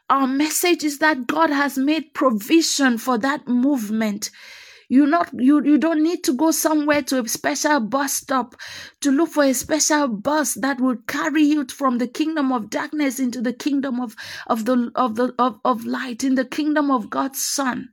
Our 0.09 0.29
message 0.29 0.85
is 0.85 1.01
that 1.01 1.27
God 1.27 1.51
has 1.51 1.77
made 1.77 2.15
provision 2.15 2.99
for 2.99 3.19
that 3.19 3.49
movement. 3.49 4.31
You 4.93 5.07
not 5.07 5.31
you 5.35 5.65
you 5.65 5.79
don't 5.79 6.05
need 6.05 6.25
to 6.27 6.35
go 6.35 6.53
somewhere 6.53 7.03
to 7.05 7.21
a 7.25 7.29
special 7.29 7.81
bus 7.81 8.15
stop 8.15 8.57
to 9.03 9.13
look 9.13 9.31
for 9.31 9.45
a 9.45 9.55
special 9.55 10.09
bus 10.09 10.55
that 10.57 10.83
will 10.83 10.99
carry 11.09 11.45
you 11.45 11.67
from 11.69 11.99
the 11.99 12.09
kingdom 12.09 12.53
of 12.53 12.71
darkness 12.71 13.21
into 13.21 13.41
the 13.43 13.55
kingdom 13.55 14.01
of, 14.01 14.17
of 14.49 14.67
the 14.67 14.93
of 14.97 15.17
the 15.17 15.35
of, 15.39 15.61
of 15.65 15.87
light 15.87 16.25
in 16.25 16.37
the 16.37 16.45
kingdom 16.47 16.91
of 16.93 17.11
God's 17.11 17.41
Son 17.47 17.91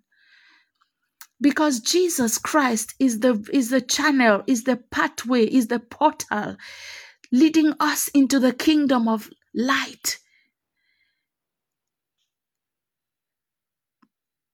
because 1.42 1.82
Jesus 1.82 2.40
Christ 2.40 2.96
is 3.00 3.22
the 3.22 3.46
is 3.54 3.70
the 3.70 3.82
channel, 3.82 4.44
is 4.48 4.66
the 4.66 4.78
pathway, 4.78 5.46
is 5.46 5.68
the 5.68 5.80
portal 5.80 6.58
leading 7.32 7.74
us 7.80 8.10
into 8.10 8.40
the 8.40 8.54
kingdom 8.54 9.08
of 9.08 9.30
light. 9.56 10.20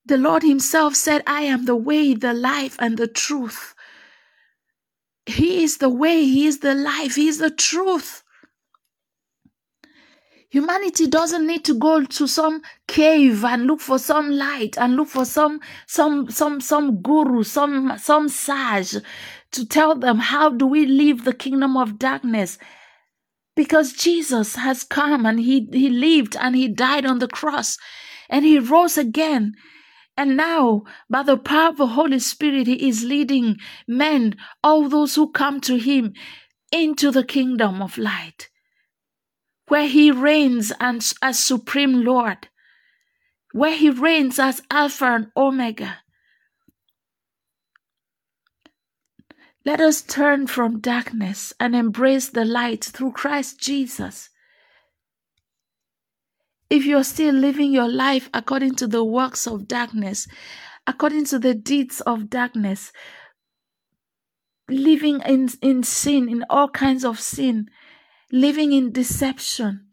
The 0.05 0.17
Lord 0.17 0.43
Himself 0.43 0.95
said, 0.95 1.23
I 1.25 1.41
am 1.41 1.65
the 1.65 1.75
way, 1.75 2.13
the 2.13 2.33
life, 2.33 2.75
and 2.79 2.97
the 2.97 3.07
truth. 3.07 3.73
He 5.25 5.63
is 5.63 5.77
the 5.77 5.89
way, 5.89 6.25
He 6.25 6.45
is 6.45 6.59
the 6.59 6.75
life, 6.75 7.15
He 7.15 7.27
is 7.27 7.39
the 7.39 7.49
truth. 7.49 8.23
Humanity 10.49 11.07
doesn't 11.07 11.45
need 11.45 11.65
to 11.65 11.73
go 11.73 12.05
to 12.05 12.27
some 12.27 12.61
cave 12.87 13.43
and 13.43 13.65
look 13.65 13.81
for 13.81 13.99
some 13.99 14.29
light 14.31 14.77
and 14.77 14.95
look 14.95 15.09
for 15.09 15.25
some 15.25 15.59
some 15.87 16.29
some 16.29 16.61
some 16.61 17.01
guru, 17.01 17.43
some 17.43 17.97
some 17.97 18.29
sage 18.29 18.95
to 19.51 19.65
tell 19.65 19.95
them 19.95 20.19
how 20.19 20.49
do 20.49 20.65
we 20.65 20.85
leave 20.85 21.25
the 21.25 21.33
kingdom 21.33 21.75
of 21.75 21.99
darkness. 21.99 22.57
Because 23.55 23.93
Jesus 23.93 24.55
has 24.55 24.83
come 24.83 25.25
and 25.25 25.39
he, 25.39 25.67
he 25.71 25.89
lived 25.89 26.35
and 26.37 26.55
he 26.55 26.67
died 26.67 27.05
on 27.05 27.19
the 27.19 27.27
cross 27.27 27.77
and 28.29 28.45
he 28.45 28.59
rose 28.59 28.97
again. 28.97 29.55
And 30.17 30.37
now, 30.37 30.83
by 31.09 31.23
the 31.23 31.37
power 31.37 31.69
of 31.69 31.77
the 31.77 31.87
Holy 31.87 32.19
Spirit, 32.19 32.67
He 32.67 32.87
is 32.87 33.03
leading 33.03 33.57
men, 33.87 34.35
all 34.63 34.87
those 34.87 35.15
who 35.15 35.31
come 35.31 35.59
to 35.61 35.77
Him, 35.77 36.13
into 36.71 37.11
the 37.11 37.23
kingdom 37.23 37.81
of 37.81 37.97
light 37.97 38.49
where 39.67 39.87
he 39.87 40.11
reigns 40.11 40.71
as, 40.79 41.13
as 41.21 41.39
supreme 41.39 42.03
Lord, 42.03 42.49
where 43.51 43.75
he 43.75 43.89
reigns 43.89 44.39
as 44.39 44.61
Alpha 44.69 45.05
and 45.05 45.27
Omega. 45.35 45.99
Let 49.65 49.81
us 49.81 50.03
turn 50.03 50.45
from 50.45 50.79
darkness 50.79 51.51
and 51.59 51.75
embrace 51.75 52.29
the 52.29 52.45
light 52.45 52.83
through 52.83 53.13
Christ 53.13 53.59
Jesus. 53.59 54.29
If 56.69 56.85
you're 56.85 57.03
still 57.03 57.35
living 57.35 57.71
your 57.71 57.87
life 57.87 58.29
according 58.33 58.75
to 58.75 58.87
the 58.87 59.03
works 59.03 59.45
of 59.45 59.67
darkness, 59.67 60.27
according 60.87 61.25
to 61.25 61.39
the 61.39 61.53
deeds 61.53 62.01
of 62.01 62.29
darkness, 62.29 62.91
living 64.67 65.21
in, 65.25 65.49
in 65.61 65.83
sin, 65.83 66.27
in 66.27 66.43
all 66.49 66.69
kinds 66.69 67.05
of 67.05 67.19
sin, 67.19 67.69
living 68.31 68.73
in 68.73 68.91
deception. 68.91 69.87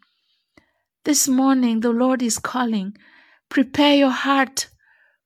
This 1.05 1.29
morning, 1.29 1.81
the 1.81 1.91
Lord 1.91 2.23
is 2.23 2.38
calling. 2.38 2.97
Prepare 3.49 3.97
your 3.97 4.11
heart 4.11 4.69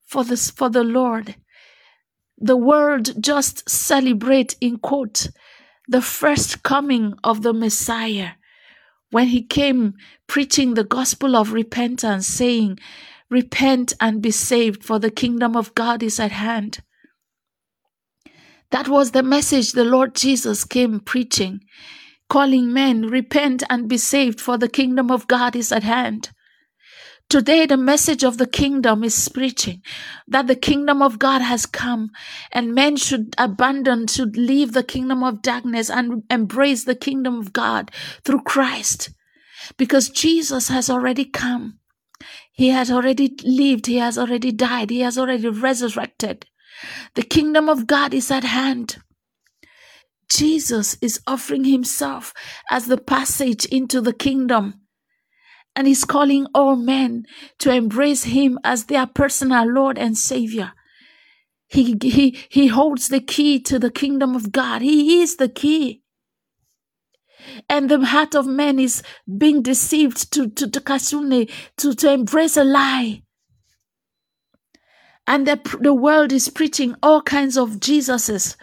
for 0.04 0.24
this, 0.24 0.50
for 0.50 0.68
the 0.68 0.82
Lord. 0.82 1.36
The 2.38 2.56
world 2.56 3.22
just 3.22 3.68
celebrate 3.68 4.56
in 4.60 4.78
quote 4.78 5.28
the 5.88 6.02
first 6.02 6.62
coming 6.64 7.14
of 7.22 7.42
the 7.42 7.52
Messiah 7.52 8.30
when 9.10 9.28
he 9.28 9.42
came 9.42 9.94
preaching 10.26 10.74
the 10.74 10.84
gospel 10.84 11.36
of 11.36 11.52
repentance, 11.52 12.26
saying, 12.26 12.78
Repent 13.30 13.92
and 14.00 14.22
be 14.22 14.30
saved, 14.30 14.84
for 14.84 14.98
the 14.98 15.10
kingdom 15.10 15.56
of 15.56 15.74
God 15.74 16.02
is 16.02 16.20
at 16.20 16.32
hand. 16.32 16.78
That 18.70 18.88
was 18.88 19.12
the 19.12 19.22
message 19.22 19.72
the 19.72 19.84
Lord 19.84 20.14
Jesus 20.14 20.64
came 20.64 21.00
preaching 21.00 21.60
calling 22.28 22.72
men, 22.72 23.02
repent 23.02 23.62
and 23.70 23.88
be 23.88 23.98
saved, 23.98 24.40
for 24.40 24.58
the 24.58 24.68
kingdom 24.68 25.10
of 25.10 25.26
God 25.28 25.54
is 25.54 25.72
at 25.72 25.82
hand. 25.82 26.30
Today, 27.28 27.66
the 27.66 27.76
message 27.76 28.22
of 28.22 28.38
the 28.38 28.46
kingdom 28.46 29.02
is 29.02 29.28
preaching 29.28 29.82
that 30.28 30.46
the 30.46 30.54
kingdom 30.54 31.02
of 31.02 31.18
God 31.18 31.42
has 31.42 31.66
come 31.66 32.10
and 32.52 32.72
men 32.74 32.96
should 32.96 33.34
abandon, 33.36 34.06
should 34.06 34.36
leave 34.36 34.72
the 34.72 34.84
kingdom 34.84 35.24
of 35.24 35.42
darkness 35.42 35.90
and 35.90 36.22
embrace 36.30 36.84
the 36.84 36.94
kingdom 36.94 37.40
of 37.40 37.52
God 37.52 37.90
through 38.24 38.42
Christ. 38.42 39.10
Because 39.76 40.08
Jesus 40.08 40.68
has 40.68 40.88
already 40.88 41.24
come. 41.24 41.80
He 42.52 42.68
has 42.68 42.90
already 42.90 43.36
lived. 43.44 43.86
He 43.86 43.96
has 43.96 44.16
already 44.16 44.52
died. 44.52 44.90
He 44.90 45.00
has 45.00 45.18
already 45.18 45.48
resurrected. 45.48 46.46
The 47.14 47.22
kingdom 47.22 47.68
of 47.68 47.88
God 47.88 48.14
is 48.14 48.30
at 48.30 48.44
hand. 48.44 48.98
Jesus 50.30 50.96
is 51.00 51.20
offering 51.26 51.64
himself 51.64 52.32
as 52.70 52.86
the 52.86 52.98
passage 52.98 53.64
into 53.66 54.00
the 54.00 54.12
kingdom. 54.12 54.85
And 55.76 55.86
He's 55.86 56.04
calling 56.04 56.46
all 56.54 56.74
men 56.74 57.26
to 57.58 57.70
embrace 57.70 58.24
Him 58.24 58.58
as 58.64 58.86
their 58.86 59.06
personal 59.06 59.70
Lord 59.70 59.98
and 59.98 60.16
Savior. 60.16 60.72
He, 61.68 61.96
he, 62.02 62.38
he 62.48 62.68
holds 62.68 63.08
the 63.08 63.20
key 63.20 63.60
to 63.60 63.78
the 63.78 63.90
kingdom 63.90 64.34
of 64.34 64.52
God. 64.52 64.82
He 64.82 65.20
is 65.20 65.36
the 65.36 65.48
key. 65.48 66.02
And 67.68 67.90
the 67.90 68.04
heart 68.04 68.34
of 68.34 68.46
man 68.46 68.78
is 68.78 69.02
being 69.38 69.62
deceived 69.62 70.32
to, 70.32 70.48
to, 70.48 70.70
to 70.70 70.80
kasune, 70.80 71.50
to, 71.76 71.94
to 71.94 72.12
embrace 72.12 72.56
a 72.56 72.64
lie. 72.64 73.22
And 75.26 75.46
the, 75.46 75.60
the 75.80 75.94
world 75.94 76.32
is 76.32 76.48
preaching 76.48 76.94
all 77.02 77.20
kinds 77.20 77.58
of 77.58 77.80
Jesuses. 77.80 78.56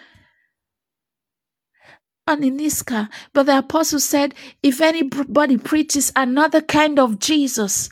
And 2.25 2.61
but 3.33 3.45
the 3.47 3.57
apostle 3.57 3.99
said, 3.99 4.33
if 4.61 4.79
anybody 4.79 5.57
preaches 5.57 6.11
another 6.15 6.61
kind 6.61 6.97
of 6.97 7.19
Jesus, 7.19 7.89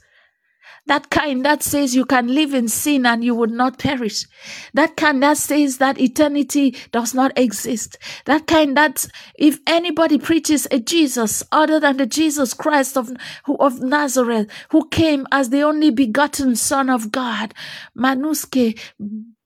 that 0.88 1.10
kind 1.10 1.46
that 1.46 1.62
says 1.62 1.96
you 1.96 2.06
can 2.06 2.28
live 2.34 2.54
in 2.54 2.68
sin 2.68 3.06
and 3.06 3.24
you 3.24 3.36
would 3.36 3.52
not 3.52 3.78
perish. 3.78 4.26
That 4.74 4.96
kind 4.96 5.22
that 5.22 5.38
says 5.38 5.78
that 5.78 6.00
eternity 6.00 6.76
does 6.92 7.14
not 7.14 7.38
exist. 7.38 7.98
That 8.26 8.48
kind 8.48 8.76
that 8.78 9.06
if 9.36 9.60
anybody 9.68 10.18
preaches 10.18 10.68
a 10.72 10.80
Jesus 10.80 11.44
other 11.52 11.80
than 11.80 11.98
the 11.98 12.08
Jesus 12.08 12.54
Christ 12.54 12.98
of, 12.98 13.12
of 13.60 13.80
Nazareth, 13.82 14.50
who 14.72 14.88
came 14.90 15.28
as 15.32 15.50
the 15.50 15.62
only 15.62 15.92
begotten 15.92 16.56
Son 16.56 16.90
of 16.90 17.12
God, 17.12 17.54
Manuske, 17.98 18.80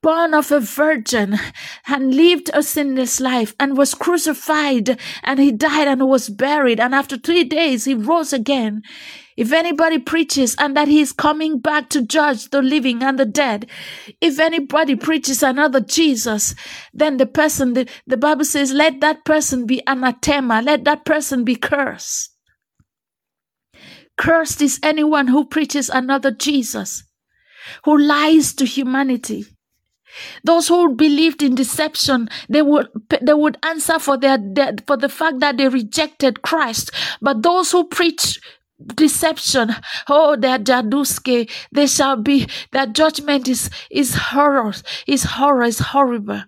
born 0.05 0.35
of 0.35 0.51
a 0.51 0.59
virgin 0.59 1.39
and 1.87 2.13
lived 2.13 2.51
a 2.53 2.61
sinless 2.61 3.19
life 3.19 3.55
and 3.59 3.75
was 3.75 3.95
crucified 3.95 4.99
and 5.23 5.39
he 5.39 5.51
died 5.51 5.87
and 5.87 6.07
was 6.07 6.29
buried 6.29 6.79
and 6.79 6.93
after 6.93 7.17
three 7.17 7.43
days 7.43 7.85
he 7.85 7.95
rose 7.95 8.31
again 8.31 8.83
if 9.35 9.51
anybody 9.51 9.97
preaches 9.97 10.55
and 10.59 10.77
that 10.77 10.87
he 10.87 11.01
is 11.01 11.11
coming 11.11 11.59
back 11.59 11.89
to 11.89 12.05
judge 12.05 12.51
the 12.51 12.61
living 12.61 13.01
and 13.01 13.19
the 13.19 13.25
dead, 13.25 13.67
if 14.21 14.39
anybody 14.39 14.95
preaches 14.95 15.43
another 15.43 15.81
Jesus, 15.81 16.55
then 16.93 17.17
the 17.17 17.25
person, 17.25 17.73
the, 17.73 17.89
the 18.07 18.15
Bible 18.15 18.45
says, 18.45 18.71
let 18.71 19.01
that 19.01 19.25
person 19.25 19.65
be 19.65 19.81
anathema, 19.87 20.61
let 20.61 20.85
that 20.85 21.03
person 21.03 21.43
be 21.43 21.55
cursed. 21.55 22.29
Cursed 24.17 24.61
is 24.61 24.79
anyone 24.81 25.27
who 25.27 25.45
preaches 25.45 25.89
another 25.89 26.31
Jesus, 26.31 27.03
who 27.83 27.97
lies 27.97 28.53
to 28.53 28.65
humanity. 28.65 29.43
Those 30.43 30.67
who 30.67 30.95
believed 30.95 31.43
in 31.43 31.55
deception, 31.55 32.29
they 32.49 32.61
would 32.61 32.87
they 33.21 33.33
would 33.33 33.57
answer 33.63 33.99
for 33.99 34.17
their 34.17 34.37
for 34.87 34.97
the 34.97 35.09
fact 35.09 35.39
that 35.39 35.57
they 35.57 35.67
rejected 35.67 36.41
Christ. 36.41 36.91
But 37.21 37.43
those 37.43 37.71
who 37.71 37.85
preach 37.85 38.39
deception. 38.95 39.75
Oh, 40.09 40.35
their 40.35 40.59
jaduske, 40.59 41.49
they 41.71 41.87
shall 41.87 42.17
be, 42.17 42.47
their 42.71 42.85
judgment 42.85 43.47
is, 43.47 43.69
is 43.89 44.15
horror, 44.15 44.73
is 45.07 45.23
horror, 45.23 45.63
is 45.63 45.79
horrible. 45.79 46.43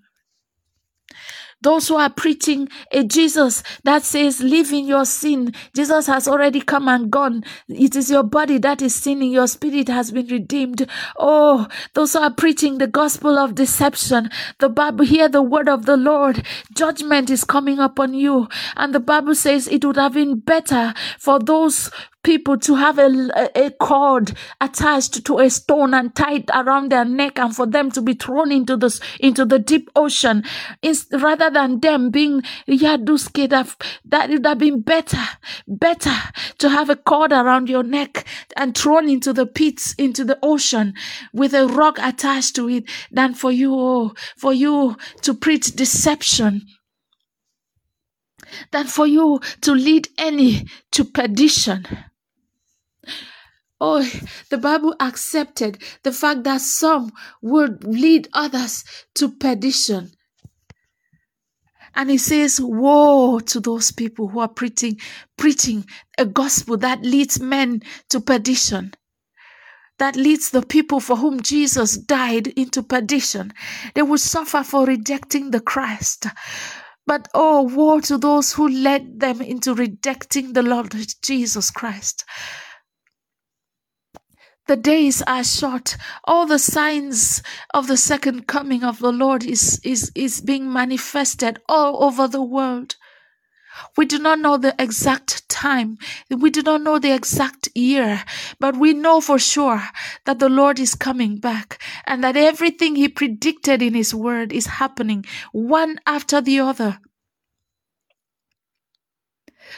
Those 1.61 1.87
who 1.87 1.95
are 1.95 2.09
preaching 2.09 2.69
a 2.91 3.03
Jesus 3.03 3.63
that 3.83 4.03
says, 4.03 4.41
live 4.41 4.71
in 4.71 4.85
your 4.85 5.05
sin. 5.05 5.53
Jesus 5.75 6.07
has 6.07 6.27
already 6.27 6.61
come 6.61 6.87
and 6.87 7.09
gone. 7.09 7.43
It 7.67 7.95
is 7.95 8.11
your 8.11 8.23
body 8.23 8.57
that 8.59 8.81
is 8.81 8.93
sinning. 8.95 9.31
Your 9.31 9.47
spirit 9.47 9.87
has 9.87 10.11
been 10.11 10.27
redeemed. 10.27 10.87
Oh, 11.17 11.67
those 11.93 12.13
who 12.13 12.19
are 12.19 12.33
preaching 12.33 12.77
the 12.77 12.87
gospel 12.87 13.37
of 13.37 13.55
deception. 13.55 14.29
The 14.59 14.69
Bible, 14.69 15.05
hear 15.05 15.27
the 15.29 15.41
word 15.41 15.67
of 15.67 15.85
the 15.85 15.97
Lord. 15.97 16.45
Judgment 16.75 17.29
is 17.29 17.43
coming 17.43 17.79
upon 17.79 18.13
you. 18.13 18.47
And 18.75 18.93
the 18.93 18.99
Bible 18.99 19.35
says 19.35 19.67
it 19.67 19.83
would 19.83 19.97
have 19.97 20.13
been 20.13 20.39
better 20.39 20.93
for 21.17 21.39
those 21.39 21.89
people 22.23 22.57
to 22.57 22.75
have 22.75 22.99
a, 22.99 23.49
a 23.55 23.71
cord 23.71 24.33
attached 24.59 25.25
to 25.25 25.39
a 25.39 25.49
stone 25.49 25.93
and 25.93 26.13
tied 26.15 26.49
around 26.53 26.91
their 26.91 27.05
neck 27.05 27.39
and 27.39 27.55
for 27.55 27.65
them 27.65 27.89
to 27.91 28.01
be 28.01 28.13
thrown 28.13 28.51
into 28.51 28.75
the, 28.75 28.99
into 29.19 29.45
the 29.45 29.59
deep 29.59 29.89
ocean 29.95 30.43
It's, 30.81 31.05
rather 31.11 31.49
than 31.49 31.79
them 31.79 32.09
being 32.09 32.41
yaduske 32.67 33.49
that, 33.49 33.75
that 34.05 34.29
would 34.29 34.45
have 34.45 34.57
been 34.57 34.81
better, 34.81 35.23
better 35.67 36.15
to 36.57 36.69
have 36.69 36.89
a 36.89 36.95
cord 36.95 37.31
around 37.31 37.69
your 37.69 37.83
neck 37.83 38.25
and 38.55 38.77
thrown 38.77 39.09
into 39.09 39.31
the 39.31 39.45
pits, 39.45 39.93
into 39.97 40.25
the 40.25 40.37
ocean 40.43 40.93
with 41.33 41.53
a 41.53 41.67
rock 41.67 41.97
attached 41.99 42.55
to 42.55 42.67
it 42.69 42.89
than 43.11 43.33
for 43.33 43.51
you, 43.51 43.73
oh, 43.73 44.13
for 44.37 44.53
you 44.53 44.97
to 45.21 45.33
preach 45.33 45.75
deception 45.75 46.61
than 48.71 48.87
for 48.87 49.07
you 49.07 49.39
to 49.61 49.71
lead 49.73 50.07
any 50.17 50.67
to 50.91 51.03
perdition. 51.03 51.85
Oh, 53.79 54.09
the 54.49 54.57
Bible 54.57 54.95
accepted 54.99 55.83
the 56.03 56.11
fact 56.11 56.43
that 56.45 56.61
some 56.61 57.11
would 57.41 57.83
lead 57.83 58.27
others 58.33 58.83
to 59.15 59.29
perdition. 59.29 60.11
And 61.93 62.09
he 62.09 62.17
says, 62.17 62.59
Woe 62.59 63.39
to 63.39 63.59
those 63.59 63.91
people 63.91 64.29
who 64.29 64.39
are 64.39 64.47
preaching, 64.47 64.99
preaching 65.37 65.85
a 66.17 66.25
gospel 66.25 66.77
that 66.77 67.03
leads 67.03 67.39
men 67.39 67.81
to 68.09 68.19
perdition, 68.19 68.93
that 69.99 70.15
leads 70.15 70.49
the 70.49 70.61
people 70.61 70.99
for 70.99 71.15
whom 71.17 71.41
Jesus 71.41 71.97
died 71.97 72.47
into 72.47 72.83
perdition. 72.83 73.53
They 73.93 74.03
will 74.03 74.19
suffer 74.19 74.63
for 74.63 74.85
rejecting 74.85 75.51
the 75.51 75.61
Christ. 75.61 76.27
But 77.07 77.29
oh, 77.33 77.61
woe 77.63 77.99
to 78.01 78.17
those 78.17 78.53
who 78.53 78.67
led 78.67 79.19
them 79.19 79.41
into 79.41 79.73
rejecting 79.73 80.53
the 80.53 80.63
Lord 80.63 80.95
Jesus 81.23 81.71
Christ. 81.71 82.25
The 84.67 84.75
days 84.75 85.21
are 85.21 85.43
short. 85.43 85.95
All 86.25 86.45
the 86.45 86.59
signs 86.59 87.41
of 87.73 87.87
the 87.87 87.97
second 87.97 88.47
coming 88.47 88.83
of 88.83 88.99
the 88.99 89.13
Lord 89.13 89.45
is, 89.45 89.79
is, 89.83 90.11
is 90.13 90.41
being 90.41 90.71
manifested 90.71 91.59
all 91.69 92.03
over 92.03 92.27
the 92.27 92.43
world. 92.43 92.95
We 93.95 94.05
do 94.05 94.19
not 94.19 94.39
know 94.39 94.57
the 94.57 94.75
exact 94.77 95.47
time. 95.49 95.97
We 96.29 96.49
do 96.49 96.61
not 96.61 96.81
know 96.81 96.99
the 96.99 97.13
exact 97.13 97.69
year, 97.75 98.23
but 98.59 98.75
we 98.75 98.93
know 98.93 99.21
for 99.21 99.39
sure 99.39 99.83
that 100.25 100.39
the 100.39 100.49
Lord 100.49 100.79
is 100.79 100.95
coming 100.95 101.37
back 101.37 101.81
and 102.05 102.23
that 102.23 102.35
everything 102.35 102.95
He 102.95 103.07
predicted 103.07 103.81
in 103.81 103.93
His 103.93 104.13
word 104.13 104.51
is 104.51 104.65
happening 104.65 105.25
one 105.51 105.99
after 106.05 106.41
the 106.41 106.59
other. 106.59 106.99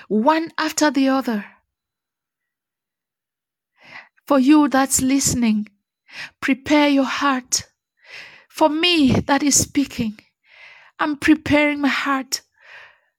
One 0.08 0.52
after 0.58 0.90
the 0.90 1.10
other. 1.10 1.46
For 4.30 4.38
you 4.38 4.68
that's 4.68 5.02
listening, 5.02 5.70
prepare 6.40 6.88
your 6.88 7.10
heart. 7.22 7.64
For 8.48 8.70
me 8.70 9.22
that 9.22 9.42
is 9.42 9.56
speaking, 9.56 10.20
I'm 11.00 11.18
preparing 11.18 11.82
my 11.82 11.88
heart 11.88 12.44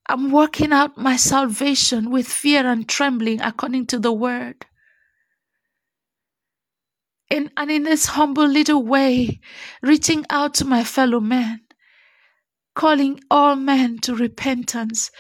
I'm 0.07 0.31
working 0.31 0.73
out 0.73 0.97
my 0.97 1.17
salvation 1.17 2.11
with 2.11 2.29
fear 2.29 2.65
and 2.65 2.89
trembling 2.89 3.41
according 3.41 3.87
to 3.87 3.99
the 3.99 4.13
word. 4.13 4.67
In, 7.29 7.51
and 7.57 7.73
in 7.73 7.83
this 7.83 8.07
humble 8.07 8.47
little 8.47 8.85
way, 8.85 9.41
reaching 9.83 10.27
out 10.31 10.55
to 10.55 10.65
my 10.65 10.85
fellow 10.85 11.19
men, 11.21 11.61
calling 12.81 13.21
all 13.31 13.57
men 13.57 13.99
to 13.99 14.15
repentance, 14.15 15.11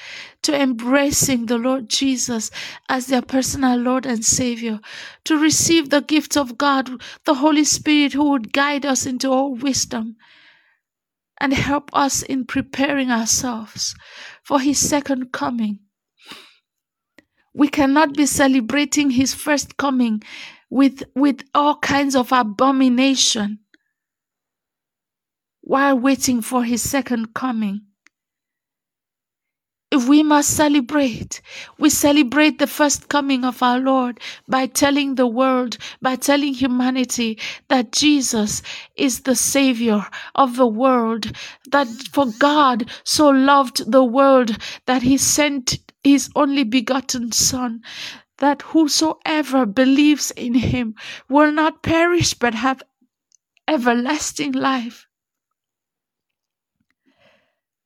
to 0.41 0.59
embracing 0.59 1.45
the 1.45 1.59
Lord 1.59 1.91
Jesus 1.91 2.51
as 2.89 3.09
their 3.09 3.21
personal 3.21 3.77
Lord 3.77 4.07
and 4.07 4.25
Savior, 4.25 4.81
to 5.25 5.37
receive 5.37 5.91
the 5.91 6.01
gift 6.01 6.39
of 6.39 6.57
God, 6.57 6.89
the 7.27 7.35
Holy 7.35 7.65
Spirit 7.65 8.15
who 8.15 8.31
would 8.31 8.55
guide 8.55 8.87
us 8.87 9.05
into 9.05 9.29
all 9.29 9.55
wisdom 9.55 10.17
and 11.39 11.53
help 11.53 11.91
us 11.93 12.23
in 12.23 12.47
preparing 12.47 13.11
ourselves 13.11 13.95
for 14.43 14.59
his 14.59 14.79
second 14.79 15.31
coming. 15.31 15.81
We 17.53 17.69
cannot 17.69 18.15
be 18.15 18.25
celebrating 18.25 19.11
his 19.11 19.35
first 19.35 19.77
coming 19.77 20.23
with, 20.71 21.03
with 21.15 21.43
all 21.55 21.77
kinds 21.77 22.17
of 22.17 22.33
abomination 22.33 23.59
while 25.63 25.99
waiting 25.99 26.41
for 26.43 26.65
his 26.65 26.83
second 26.83 27.35
coming. 27.35 27.83
If 29.93 30.09
we 30.09 30.23
must 30.23 30.51
celebrate, 30.51 31.43
we 31.77 31.91
celebrate 31.91 32.61
the 32.61 32.69
first 32.69 33.09
coming 33.09 33.45
of 33.45 33.61
our 33.61 33.81
Lord 33.81 34.21
by 34.47 34.67
telling 34.67 35.17
the 35.17 35.27
world, 35.27 35.79
by 36.01 36.15
telling 36.15 36.55
humanity 36.55 37.41
that 37.67 37.91
Jesus 37.91 38.63
is 38.95 39.23
the 39.23 39.35
Savior 39.35 40.07
of 40.37 40.55
the 40.55 40.67
world, 40.69 41.33
that 41.73 41.89
for 42.13 42.27
God 42.39 42.89
so 43.03 43.31
loved 43.31 43.91
the 43.91 44.05
world 44.05 44.57
that 44.87 45.03
He 45.03 45.17
sent 45.17 45.79
His 46.05 46.31
only 46.37 46.63
begotten 46.63 47.33
Son, 47.33 47.83
that 48.39 48.63
whosoever 48.63 49.67
believes 49.67 50.31
in 50.31 50.55
Him 50.55 50.95
will 51.29 51.51
not 51.51 51.83
perish 51.83 52.35
but 52.35 52.55
have 52.55 52.81
everlasting 53.67 54.53
life. 54.53 55.09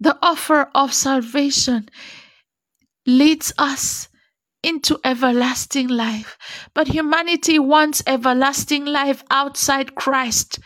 The 0.01 0.19
offer 0.23 0.71
of 0.75 0.93
salvation 0.93 1.89
leads 3.07 3.53
us 3.59 4.09
into 4.65 4.99
everlasting 5.05 5.89
life. 5.89 6.39
But 6.75 6.89
humanity 6.89 7.59
wants 7.59 8.03
everlasting 8.07 8.87
life 8.87 9.23
outside 9.31 9.95
Christ. 9.95 10.59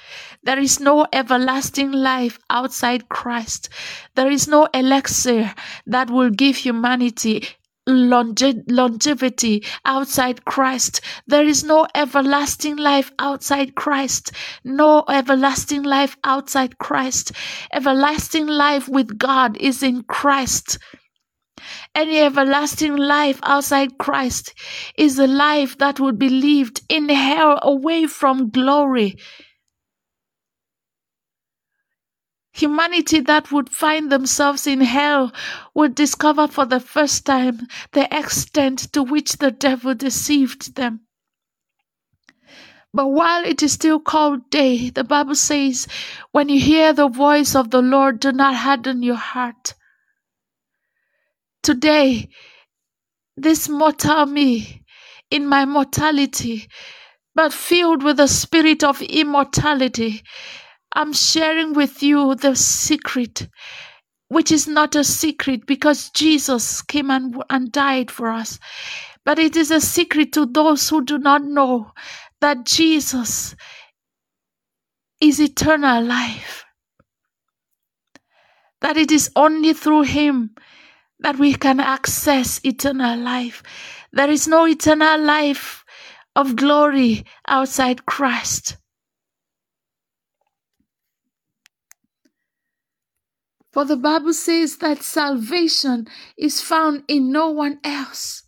There 0.45 0.59
is 0.59 0.79
no 0.79 1.07
everlasting 1.13 1.91
life 1.91 2.39
outside 2.49 3.09
Christ. 3.09 3.69
There 4.15 4.31
is 4.31 4.47
no 4.47 4.69
elixir 4.73 5.53
that 5.87 6.11
will 6.11 6.31
give 6.31 6.57
humanity 6.57 7.49
longe- 7.89 8.63
longevity 8.69 9.65
outside 9.87 10.45
Christ. 10.47 11.01
There 11.27 11.45
is 11.47 11.65
no 11.65 11.87
everlasting 11.95 12.77
life 12.77 13.13
outside 13.19 13.75
Christ. 13.77 14.33
No 14.65 15.05
everlasting 15.09 15.85
life 15.85 16.17
outside 16.25 16.79
Christ. 16.79 17.33
Everlasting 17.73 18.49
life 18.49 18.89
with 18.89 19.19
God 19.19 19.57
is 19.59 19.83
in 19.83 20.05
Christ. 20.05 20.79
Any 21.95 22.21
everlasting 22.21 22.97
life 22.97 23.41
outside 23.45 23.99
Christ 23.99 24.55
is 24.99 25.19
a 25.19 25.29
life 25.29 25.79
that 25.79 26.01
would 26.01 26.19
be 26.19 26.31
lived 26.31 26.83
in 26.89 27.11
hell 27.11 27.61
away 27.63 28.07
from 28.07 28.51
glory. 28.51 29.17
Humanity 32.59 33.21
that 33.21 33.53
would 33.53 33.71
find 33.71 34.11
themselves 34.11 34.67
in 34.67 34.81
hell 34.81 35.33
would 35.75 35.95
discover 35.95 36.49
for 36.49 36.67
the 36.67 36.81
first 36.81 37.25
time 37.25 37.61
the 37.93 38.09
extent 38.11 38.93
to 38.95 39.05
which 39.05 39.37
the 39.37 39.53
devil 39.53 39.95
deceived 39.95 40.75
them. 40.75 41.03
But 42.93 43.07
while 43.07 43.45
it 43.45 43.63
is 43.63 43.75
still 43.75 44.01
called 44.01 44.51
day, 44.51 44.91
the 44.91 45.05
Bible 45.05 45.37
says, 45.37 45.87
when 46.33 46.49
you 46.49 46.59
hear 46.59 46.93
the 46.93 47.09
voice 47.09 47.55
of 47.55 47.71
the 47.71 47.81
Lord, 47.81 48.19
do 48.19 48.33
not 48.33 48.57
harden 48.57 49.05
your 49.05 49.15
heart. 49.15 49.75
Today, 51.63 52.29
this 53.37 53.69
mortal 53.69 54.27
me, 54.27 54.85
in 55.31 55.47
my 55.47 55.65
mortality, 55.65 56.67
but 57.37 57.53
filled 57.53 58.03
with 58.03 58.17
the 58.17 58.27
spirit 58.27 58.83
of 58.83 59.01
immortality, 59.01 60.25
I'm 60.95 61.13
sharing 61.13 61.75
with 61.75 62.03
you 62.03 62.35
the 62.35 62.57
secret, 62.57 63.49
which 64.29 64.53
is 64.53 64.67
not 64.69 64.97
a 64.97 65.05
secret 65.05 65.67
because 65.67 66.11
Jesus 66.11 66.83
came 66.83 67.11
and, 67.11 67.43
and 67.51 67.73
died 67.73 68.11
for 68.11 68.31
us. 68.31 68.59
But 69.25 69.39
it 69.39 69.57
is 69.57 69.71
a 69.71 69.81
secret 69.81 70.33
to 70.35 70.47
those 70.47 70.89
who 70.89 71.05
do 71.05 71.19
not 71.19 71.45
know 71.45 71.93
that 72.41 72.67
Jesus 72.67 73.55
is 75.21 75.41
eternal 75.41 76.03
life. 76.05 76.65
That 78.81 78.97
it 78.97 79.11
is 79.11 79.31
only 79.37 79.73
through 79.75 80.03
Him 80.03 80.55
that 81.21 81.39
we 81.39 81.55
can 81.55 81.81
access 81.81 82.61
eternal 82.65 83.19
life. 83.19 83.63
There 84.13 84.31
is 84.31 84.49
no 84.49 84.67
eternal 84.67 85.21
life 85.21 85.85
of 86.37 86.57
glory 86.57 87.25
outside 87.47 88.07
Christ. 88.07 88.77
For 93.79 93.85
the 93.85 93.97
Bible 93.97 94.33
says 94.33 94.79
that 94.79 95.05
salvation 95.05 96.09
is 96.37 96.61
found 96.61 97.05
in 97.07 97.31
no 97.31 97.51
one 97.51 97.79
else. 97.85 98.43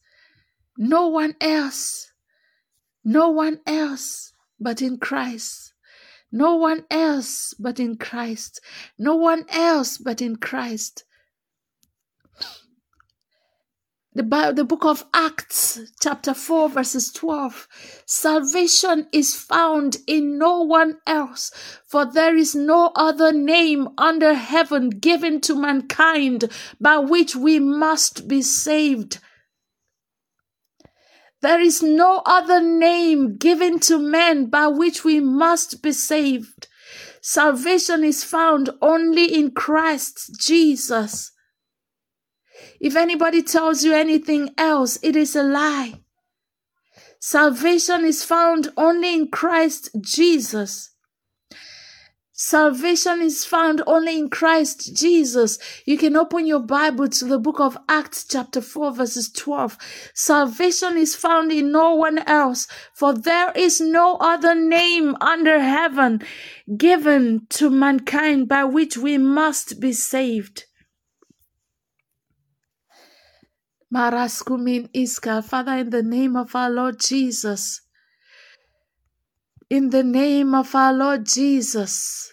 No 0.77 1.07
one 1.07 1.37
else. 1.40 2.11
No 3.05 3.29
one 3.29 3.61
else 3.64 4.33
but 4.59 4.83
in 4.83 4.99
Christ. 4.99 5.73
No 6.33 6.57
one 6.57 6.85
else 6.90 7.55
but 7.61 7.79
in 7.79 7.97
Christ. 7.97 8.61
No 8.99 9.14
one 9.14 9.45
else 9.51 9.99
but 9.99 10.21
in 10.21 10.35
Christ. 10.35 11.05
The, 14.12 14.25
Bible, 14.25 14.55
the 14.55 14.64
book 14.64 14.85
of 14.85 15.05
Acts, 15.14 15.79
chapter 16.01 16.35
4, 16.35 16.70
verses 16.70 17.12
12. 17.12 17.68
Salvation 18.07 19.07
is 19.12 19.37
found 19.37 19.99
in 20.09 20.37
no 20.37 20.62
one 20.62 20.99
else, 21.07 21.53
for 21.87 22.05
there 22.05 22.37
is 22.37 22.57
no 22.57 22.90
other 22.96 23.31
name 23.31 23.88
under 23.96 24.35
heaven 24.35 24.90
given 24.90 25.40
to 25.42 25.55
mankind 25.55 26.51
by 26.81 26.99
which 26.99 27.37
we 27.37 27.61
must 27.61 28.27
be 28.27 28.42
saved. 28.42 29.20
There 31.40 31.61
is 31.61 31.81
no 31.81 32.23
other 32.27 32.61
name 32.61 33.37
given 33.37 33.79
to 33.81 33.96
men 33.96 34.46
by 34.46 34.66
which 34.66 35.05
we 35.05 35.20
must 35.20 35.85
be 35.85 35.92
saved. 35.92 36.66
Salvation 37.23 38.03
is 38.03 38.25
found 38.25 38.70
only 38.83 39.33
in 39.33 39.53
Christ 39.53 40.40
Jesus. 40.40 41.31
If 42.81 42.96
anybody 42.96 43.42
tells 43.42 43.85
you 43.85 43.92
anything 43.92 44.51
else, 44.57 44.99
it 45.03 45.16
is 45.16 45.37
a 45.37 45.42
lie. 45.42 46.01
Salvation 47.18 48.05
is 48.05 48.25
found 48.25 48.73
only 48.77 49.14
in 49.14 49.29
Christ 49.29 49.90
Jesus. 50.01 50.90
Salvation 52.42 53.20
is 53.20 53.44
found 53.44 53.83
only 53.87 54.18
in 54.18 54.31
Christ 54.31 54.96
Jesus. 54.96 55.59
You 55.85 55.99
can 55.99 56.16
open 56.16 56.46
your 56.46 56.61
Bible 56.61 57.07
to 57.07 57.27
the 57.27 57.38
book 57.38 57.61
of 57.61 57.77
Acts, 57.87 58.25
chapter 58.25 58.62
4, 58.62 58.92
verses 58.92 59.31
12. 59.31 59.77
Salvation 60.14 60.96
is 60.96 61.14
found 61.14 61.53
in 61.53 61.70
no 61.70 61.94
one 61.94 62.20
else, 62.20 62.66
for 62.94 63.12
there 63.12 63.53
is 63.53 63.79
no 63.83 64.16
other 64.16 64.55
name 64.55 65.14
under 65.20 65.61
heaven 65.61 66.23
given 66.79 67.46
to 67.51 67.68
mankind 67.68 68.49
by 68.49 68.64
which 68.64 68.96
we 68.96 69.18
must 69.18 69.79
be 69.79 69.92
saved. 69.92 70.64
Maraskumin 73.92 74.88
Iska, 74.94 75.42
Father, 75.44 75.79
in 75.79 75.90
the 75.90 76.03
name 76.03 76.37
of 76.37 76.55
our 76.55 76.70
Lord 76.70 77.00
Jesus, 77.00 77.81
in 79.68 79.90
the 79.90 80.05
name 80.05 80.55
of 80.55 80.74
our 80.76 80.92
Lord 80.92 81.26
Jesus, 81.26 82.31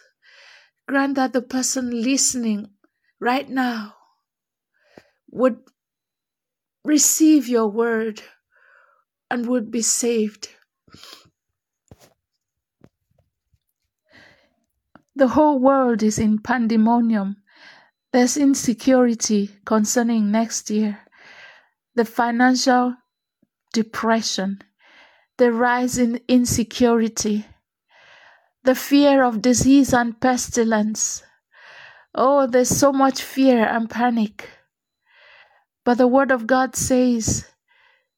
grant 0.88 1.16
that 1.16 1.34
the 1.34 1.42
person 1.42 1.90
listening 1.90 2.68
right 3.20 3.50
now 3.50 3.96
would 5.32 5.58
receive 6.84 7.48
your 7.48 7.68
word 7.68 8.22
and 9.32 9.48
would 9.48 9.72
be 9.72 9.82
saved. 9.82 10.50
The 15.16 15.30
whole 15.30 15.58
world 15.58 16.04
is 16.04 16.20
in 16.20 16.38
pandemonium. 16.38 17.38
There's 18.14 18.38
insecurity 18.38 19.50
concerning 19.66 20.32
next 20.32 20.70
year 20.70 21.00
the 21.98 22.06
financial 22.06 22.94
depression, 23.74 24.62
the 25.40 25.52
rise 25.52 25.98
in 25.98 26.22
insecurity, 26.28 27.44
the 28.64 28.76
fear 28.76 29.24
of 29.24 29.42
disease 29.42 29.96
and 29.96 30.22
pestilence. 30.22 31.24
Oh, 32.14 32.46
there's 32.46 32.70
so 32.70 32.94
much 32.94 33.24
fear 33.24 33.66
and 33.66 33.90
panic. 33.90 34.48
But 35.84 35.98
the 35.98 36.08
Word 36.08 36.30
of 36.30 36.46
God 36.46 36.76
says 36.76 37.48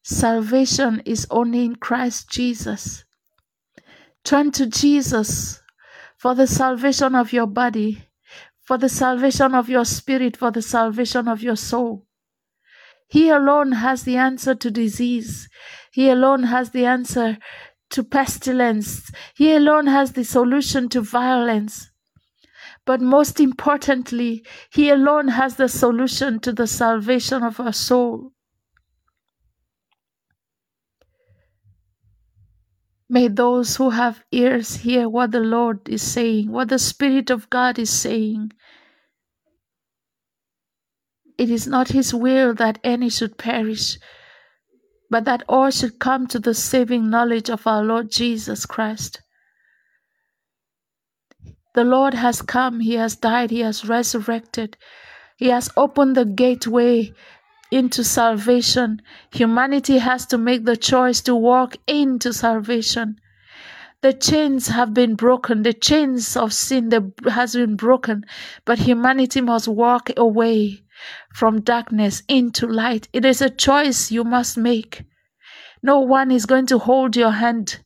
salvation 0.03 1.01
is 1.05 1.25
only 1.31 1.63
in 1.63 1.77
Christ 1.77 2.29
Jesus. 2.29 3.05
Turn 4.25 4.51
to 4.51 4.67
Jesus 4.67 5.61
for 6.17 6.35
the 6.35 6.47
salvation 6.47 7.15
of 7.15 7.31
your 7.31 7.47
body, 7.47 8.03
for 8.61 8.77
the 8.77 8.89
salvation 8.89 9.55
of 9.55 9.69
your 9.69 9.85
spirit, 9.85 10.35
for 10.35 10.51
the 10.51 10.61
salvation 10.61 11.29
of 11.29 11.41
your 11.41 11.55
soul. 11.55 12.08
He 13.09 13.29
alone 13.29 13.71
has 13.71 14.03
the 14.03 14.17
answer 14.17 14.53
to 14.55 14.69
disease. 14.71 15.49
He 15.91 16.09
alone 16.09 16.43
has 16.43 16.69
the 16.69 16.85
answer 16.85 17.37
to 17.89 18.03
pestilence. 18.03 19.11
He 19.35 19.55
alone 19.55 19.87
has 19.87 20.13
the 20.13 20.23
solution 20.23 20.89
to 20.89 21.01
violence. 21.01 21.89
But 22.85 23.01
most 23.01 23.39
importantly, 23.39 24.45
He 24.71 24.89
alone 24.89 25.29
has 25.29 25.55
the 25.55 25.67
solution 25.67 26.39
to 26.41 26.53
the 26.53 26.67
salvation 26.67 27.43
of 27.43 27.59
our 27.59 27.73
soul. 27.73 28.31
May 33.09 33.27
those 33.27 33.77
who 33.77 33.89
have 33.89 34.23
ears 34.31 34.75
hear 34.75 35.09
what 35.09 35.31
the 35.31 35.39
Lord 35.39 35.89
is 35.89 36.03
saying, 36.03 36.51
what 36.51 36.69
the 36.69 36.77
Spirit 36.77 37.31
of 37.31 37.49
God 37.49 37.79
is 37.79 37.89
saying. 37.89 38.51
It 41.39 41.49
is 41.49 41.67
not 41.67 41.87
his 41.87 42.13
will 42.13 42.53
that 42.55 42.79
any 42.83 43.09
should 43.09 43.37
perish, 43.37 43.97
but 45.09 45.23
that 45.23 45.41
all 45.47 45.69
should 45.69 45.97
come 45.97 46.27
to 46.27 46.37
the 46.37 46.53
saving 46.53 47.09
knowledge 47.09 47.49
of 47.49 47.65
our 47.65 47.81
Lord 47.81 48.11
Jesus 48.11 48.65
Christ. 48.65 49.21
The 51.75 51.85
Lord 51.85 52.13
has 52.13 52.41
come, 52.41 52.81
He 52.81 52.95
has 52.95 53.15
died, 53.15 53.51
He 53.51 53.61
has 53.61 53.87
resurrected, 53.87 54.75
He 55.37 55.47
has 55.47 55.69
opened 55.77 56.17
the 56.17 56.25
gateway 56.25 57.13
into 57.71 58.03
salvation. 58.03 59.01
Humanity 59.31 59.99
has 59.99 60.25
to 60.25 60.37
make 60.37 60.65
the 60.65 60.75
choice 60.75 61.21
to 61.21 61.33
walk 61.33 61.77
into 61.87 62.33
salvation. 62.33 63.15
The 64.01 64.11
chains 64.11 64.67
have 64.67 64.93
been 64.93 65.15
broken, 65.15 65.63
the 65.63 65.71
chains 65.71 66.35
of 66.35 66.51
sin 66.51 66.91
has 67.29 67.53
been 67.53 67.77
broken, 67.77 68.25
but 68.65 68.79
humanity 68.79 69.39
must 69.39 69.69
walk 69.69 70.11
away 70.17 70.83
from 71.33 71.61
darkness 71.61 72.23
into 72.27 72.67
light. 72.67 73.07
It 73.13 73.25
is 73.25 73.41
a 73.41 73.49
choice 73.49 74.11
you 74.11 74.23
must 74.23 74.57
make. 74.57 75.03
No 75.81 75.99
one 75.99 76.31
is 76.31 76.45
going 76.45 76.67
to 76.67 76.79
hold 76.79 77.15
your 77.15 77.31
hand. 77.31 77.79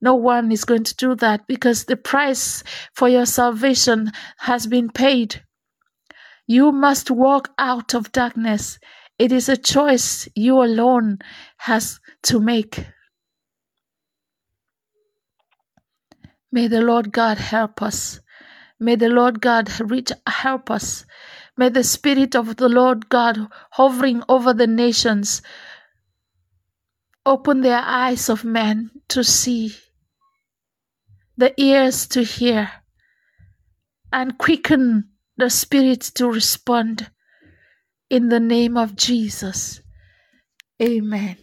No 0.00 0.14
one 0.14 0.50
is 0.50 0.64
going 0.64 0.84
to 0.84 0.96
do 0.96 1.14
that 1.16 1.46
because 1.46 1.84
the 1.84 1.96
price 1.96 2.62
for 2.94 3.08
your 3.08 3.26
salvation 3.26 4.12
has 4.38 4.66
been 4.66 4.90
paid. 4.90 5.42
You 6.46 6.72
must 6.72 7.10
walk 7.10 7.50
out 7.58 7.94
of 7.94 8.12
darkness. 8.12 8.78
It 9.18 9.32
is 9.32 9.48
a 9.48 9.56
choice 9.56 10.28
you 10.34 10.62
alone 10.62 11.18
has 11.58 12.00
to 12.24 12.40
make. 12.40 12.86
May 16.50 16.66
the 16.66 16.80
Lord 16.80 17.12
God 17.12 17.38
help 17.38 17.82
us. 17.82 18.20
May 18.80 18.96
the 18.96 19.10
Lord 19.10 19.40
God 19.40 19.68
reach 19.80 20.10
help 20.26 20.70
us. 20.70 21.04
May 21.60 21.68
the 21.68 21.84
Spirit 21.84 22.34
of 22.34 22.56
the 22.56 22.70
Lord 22.70 23.10
God 23.10 23.36
hovering 23.72 24.22
over 24.30 24.54
the 24.54 24.66
nations 24.66 25.42
open 27.26 27.60
their 27.60 27.82
eyes 27.84 28.30
of 28.30 28.44
men 28.44 28.90
to 29.08 29.22
see, 29.22 29.76
the 31.36 31.52
ears 31.60 32.06
to 32.06 32.22
hear, 32.22 32.70
and 34.10 34.38
quicken 34.38 35.10
the 35.36 35.50
spirit 35.50 36.00
to 36.00 36.30
respond. 36.30 37.10
In 38.08 38.30
the 38.30 38.40
name 38.40 38.78
of 38.78 38.96
Jesus. 38.96 39.82
Amen. 40.80 41.36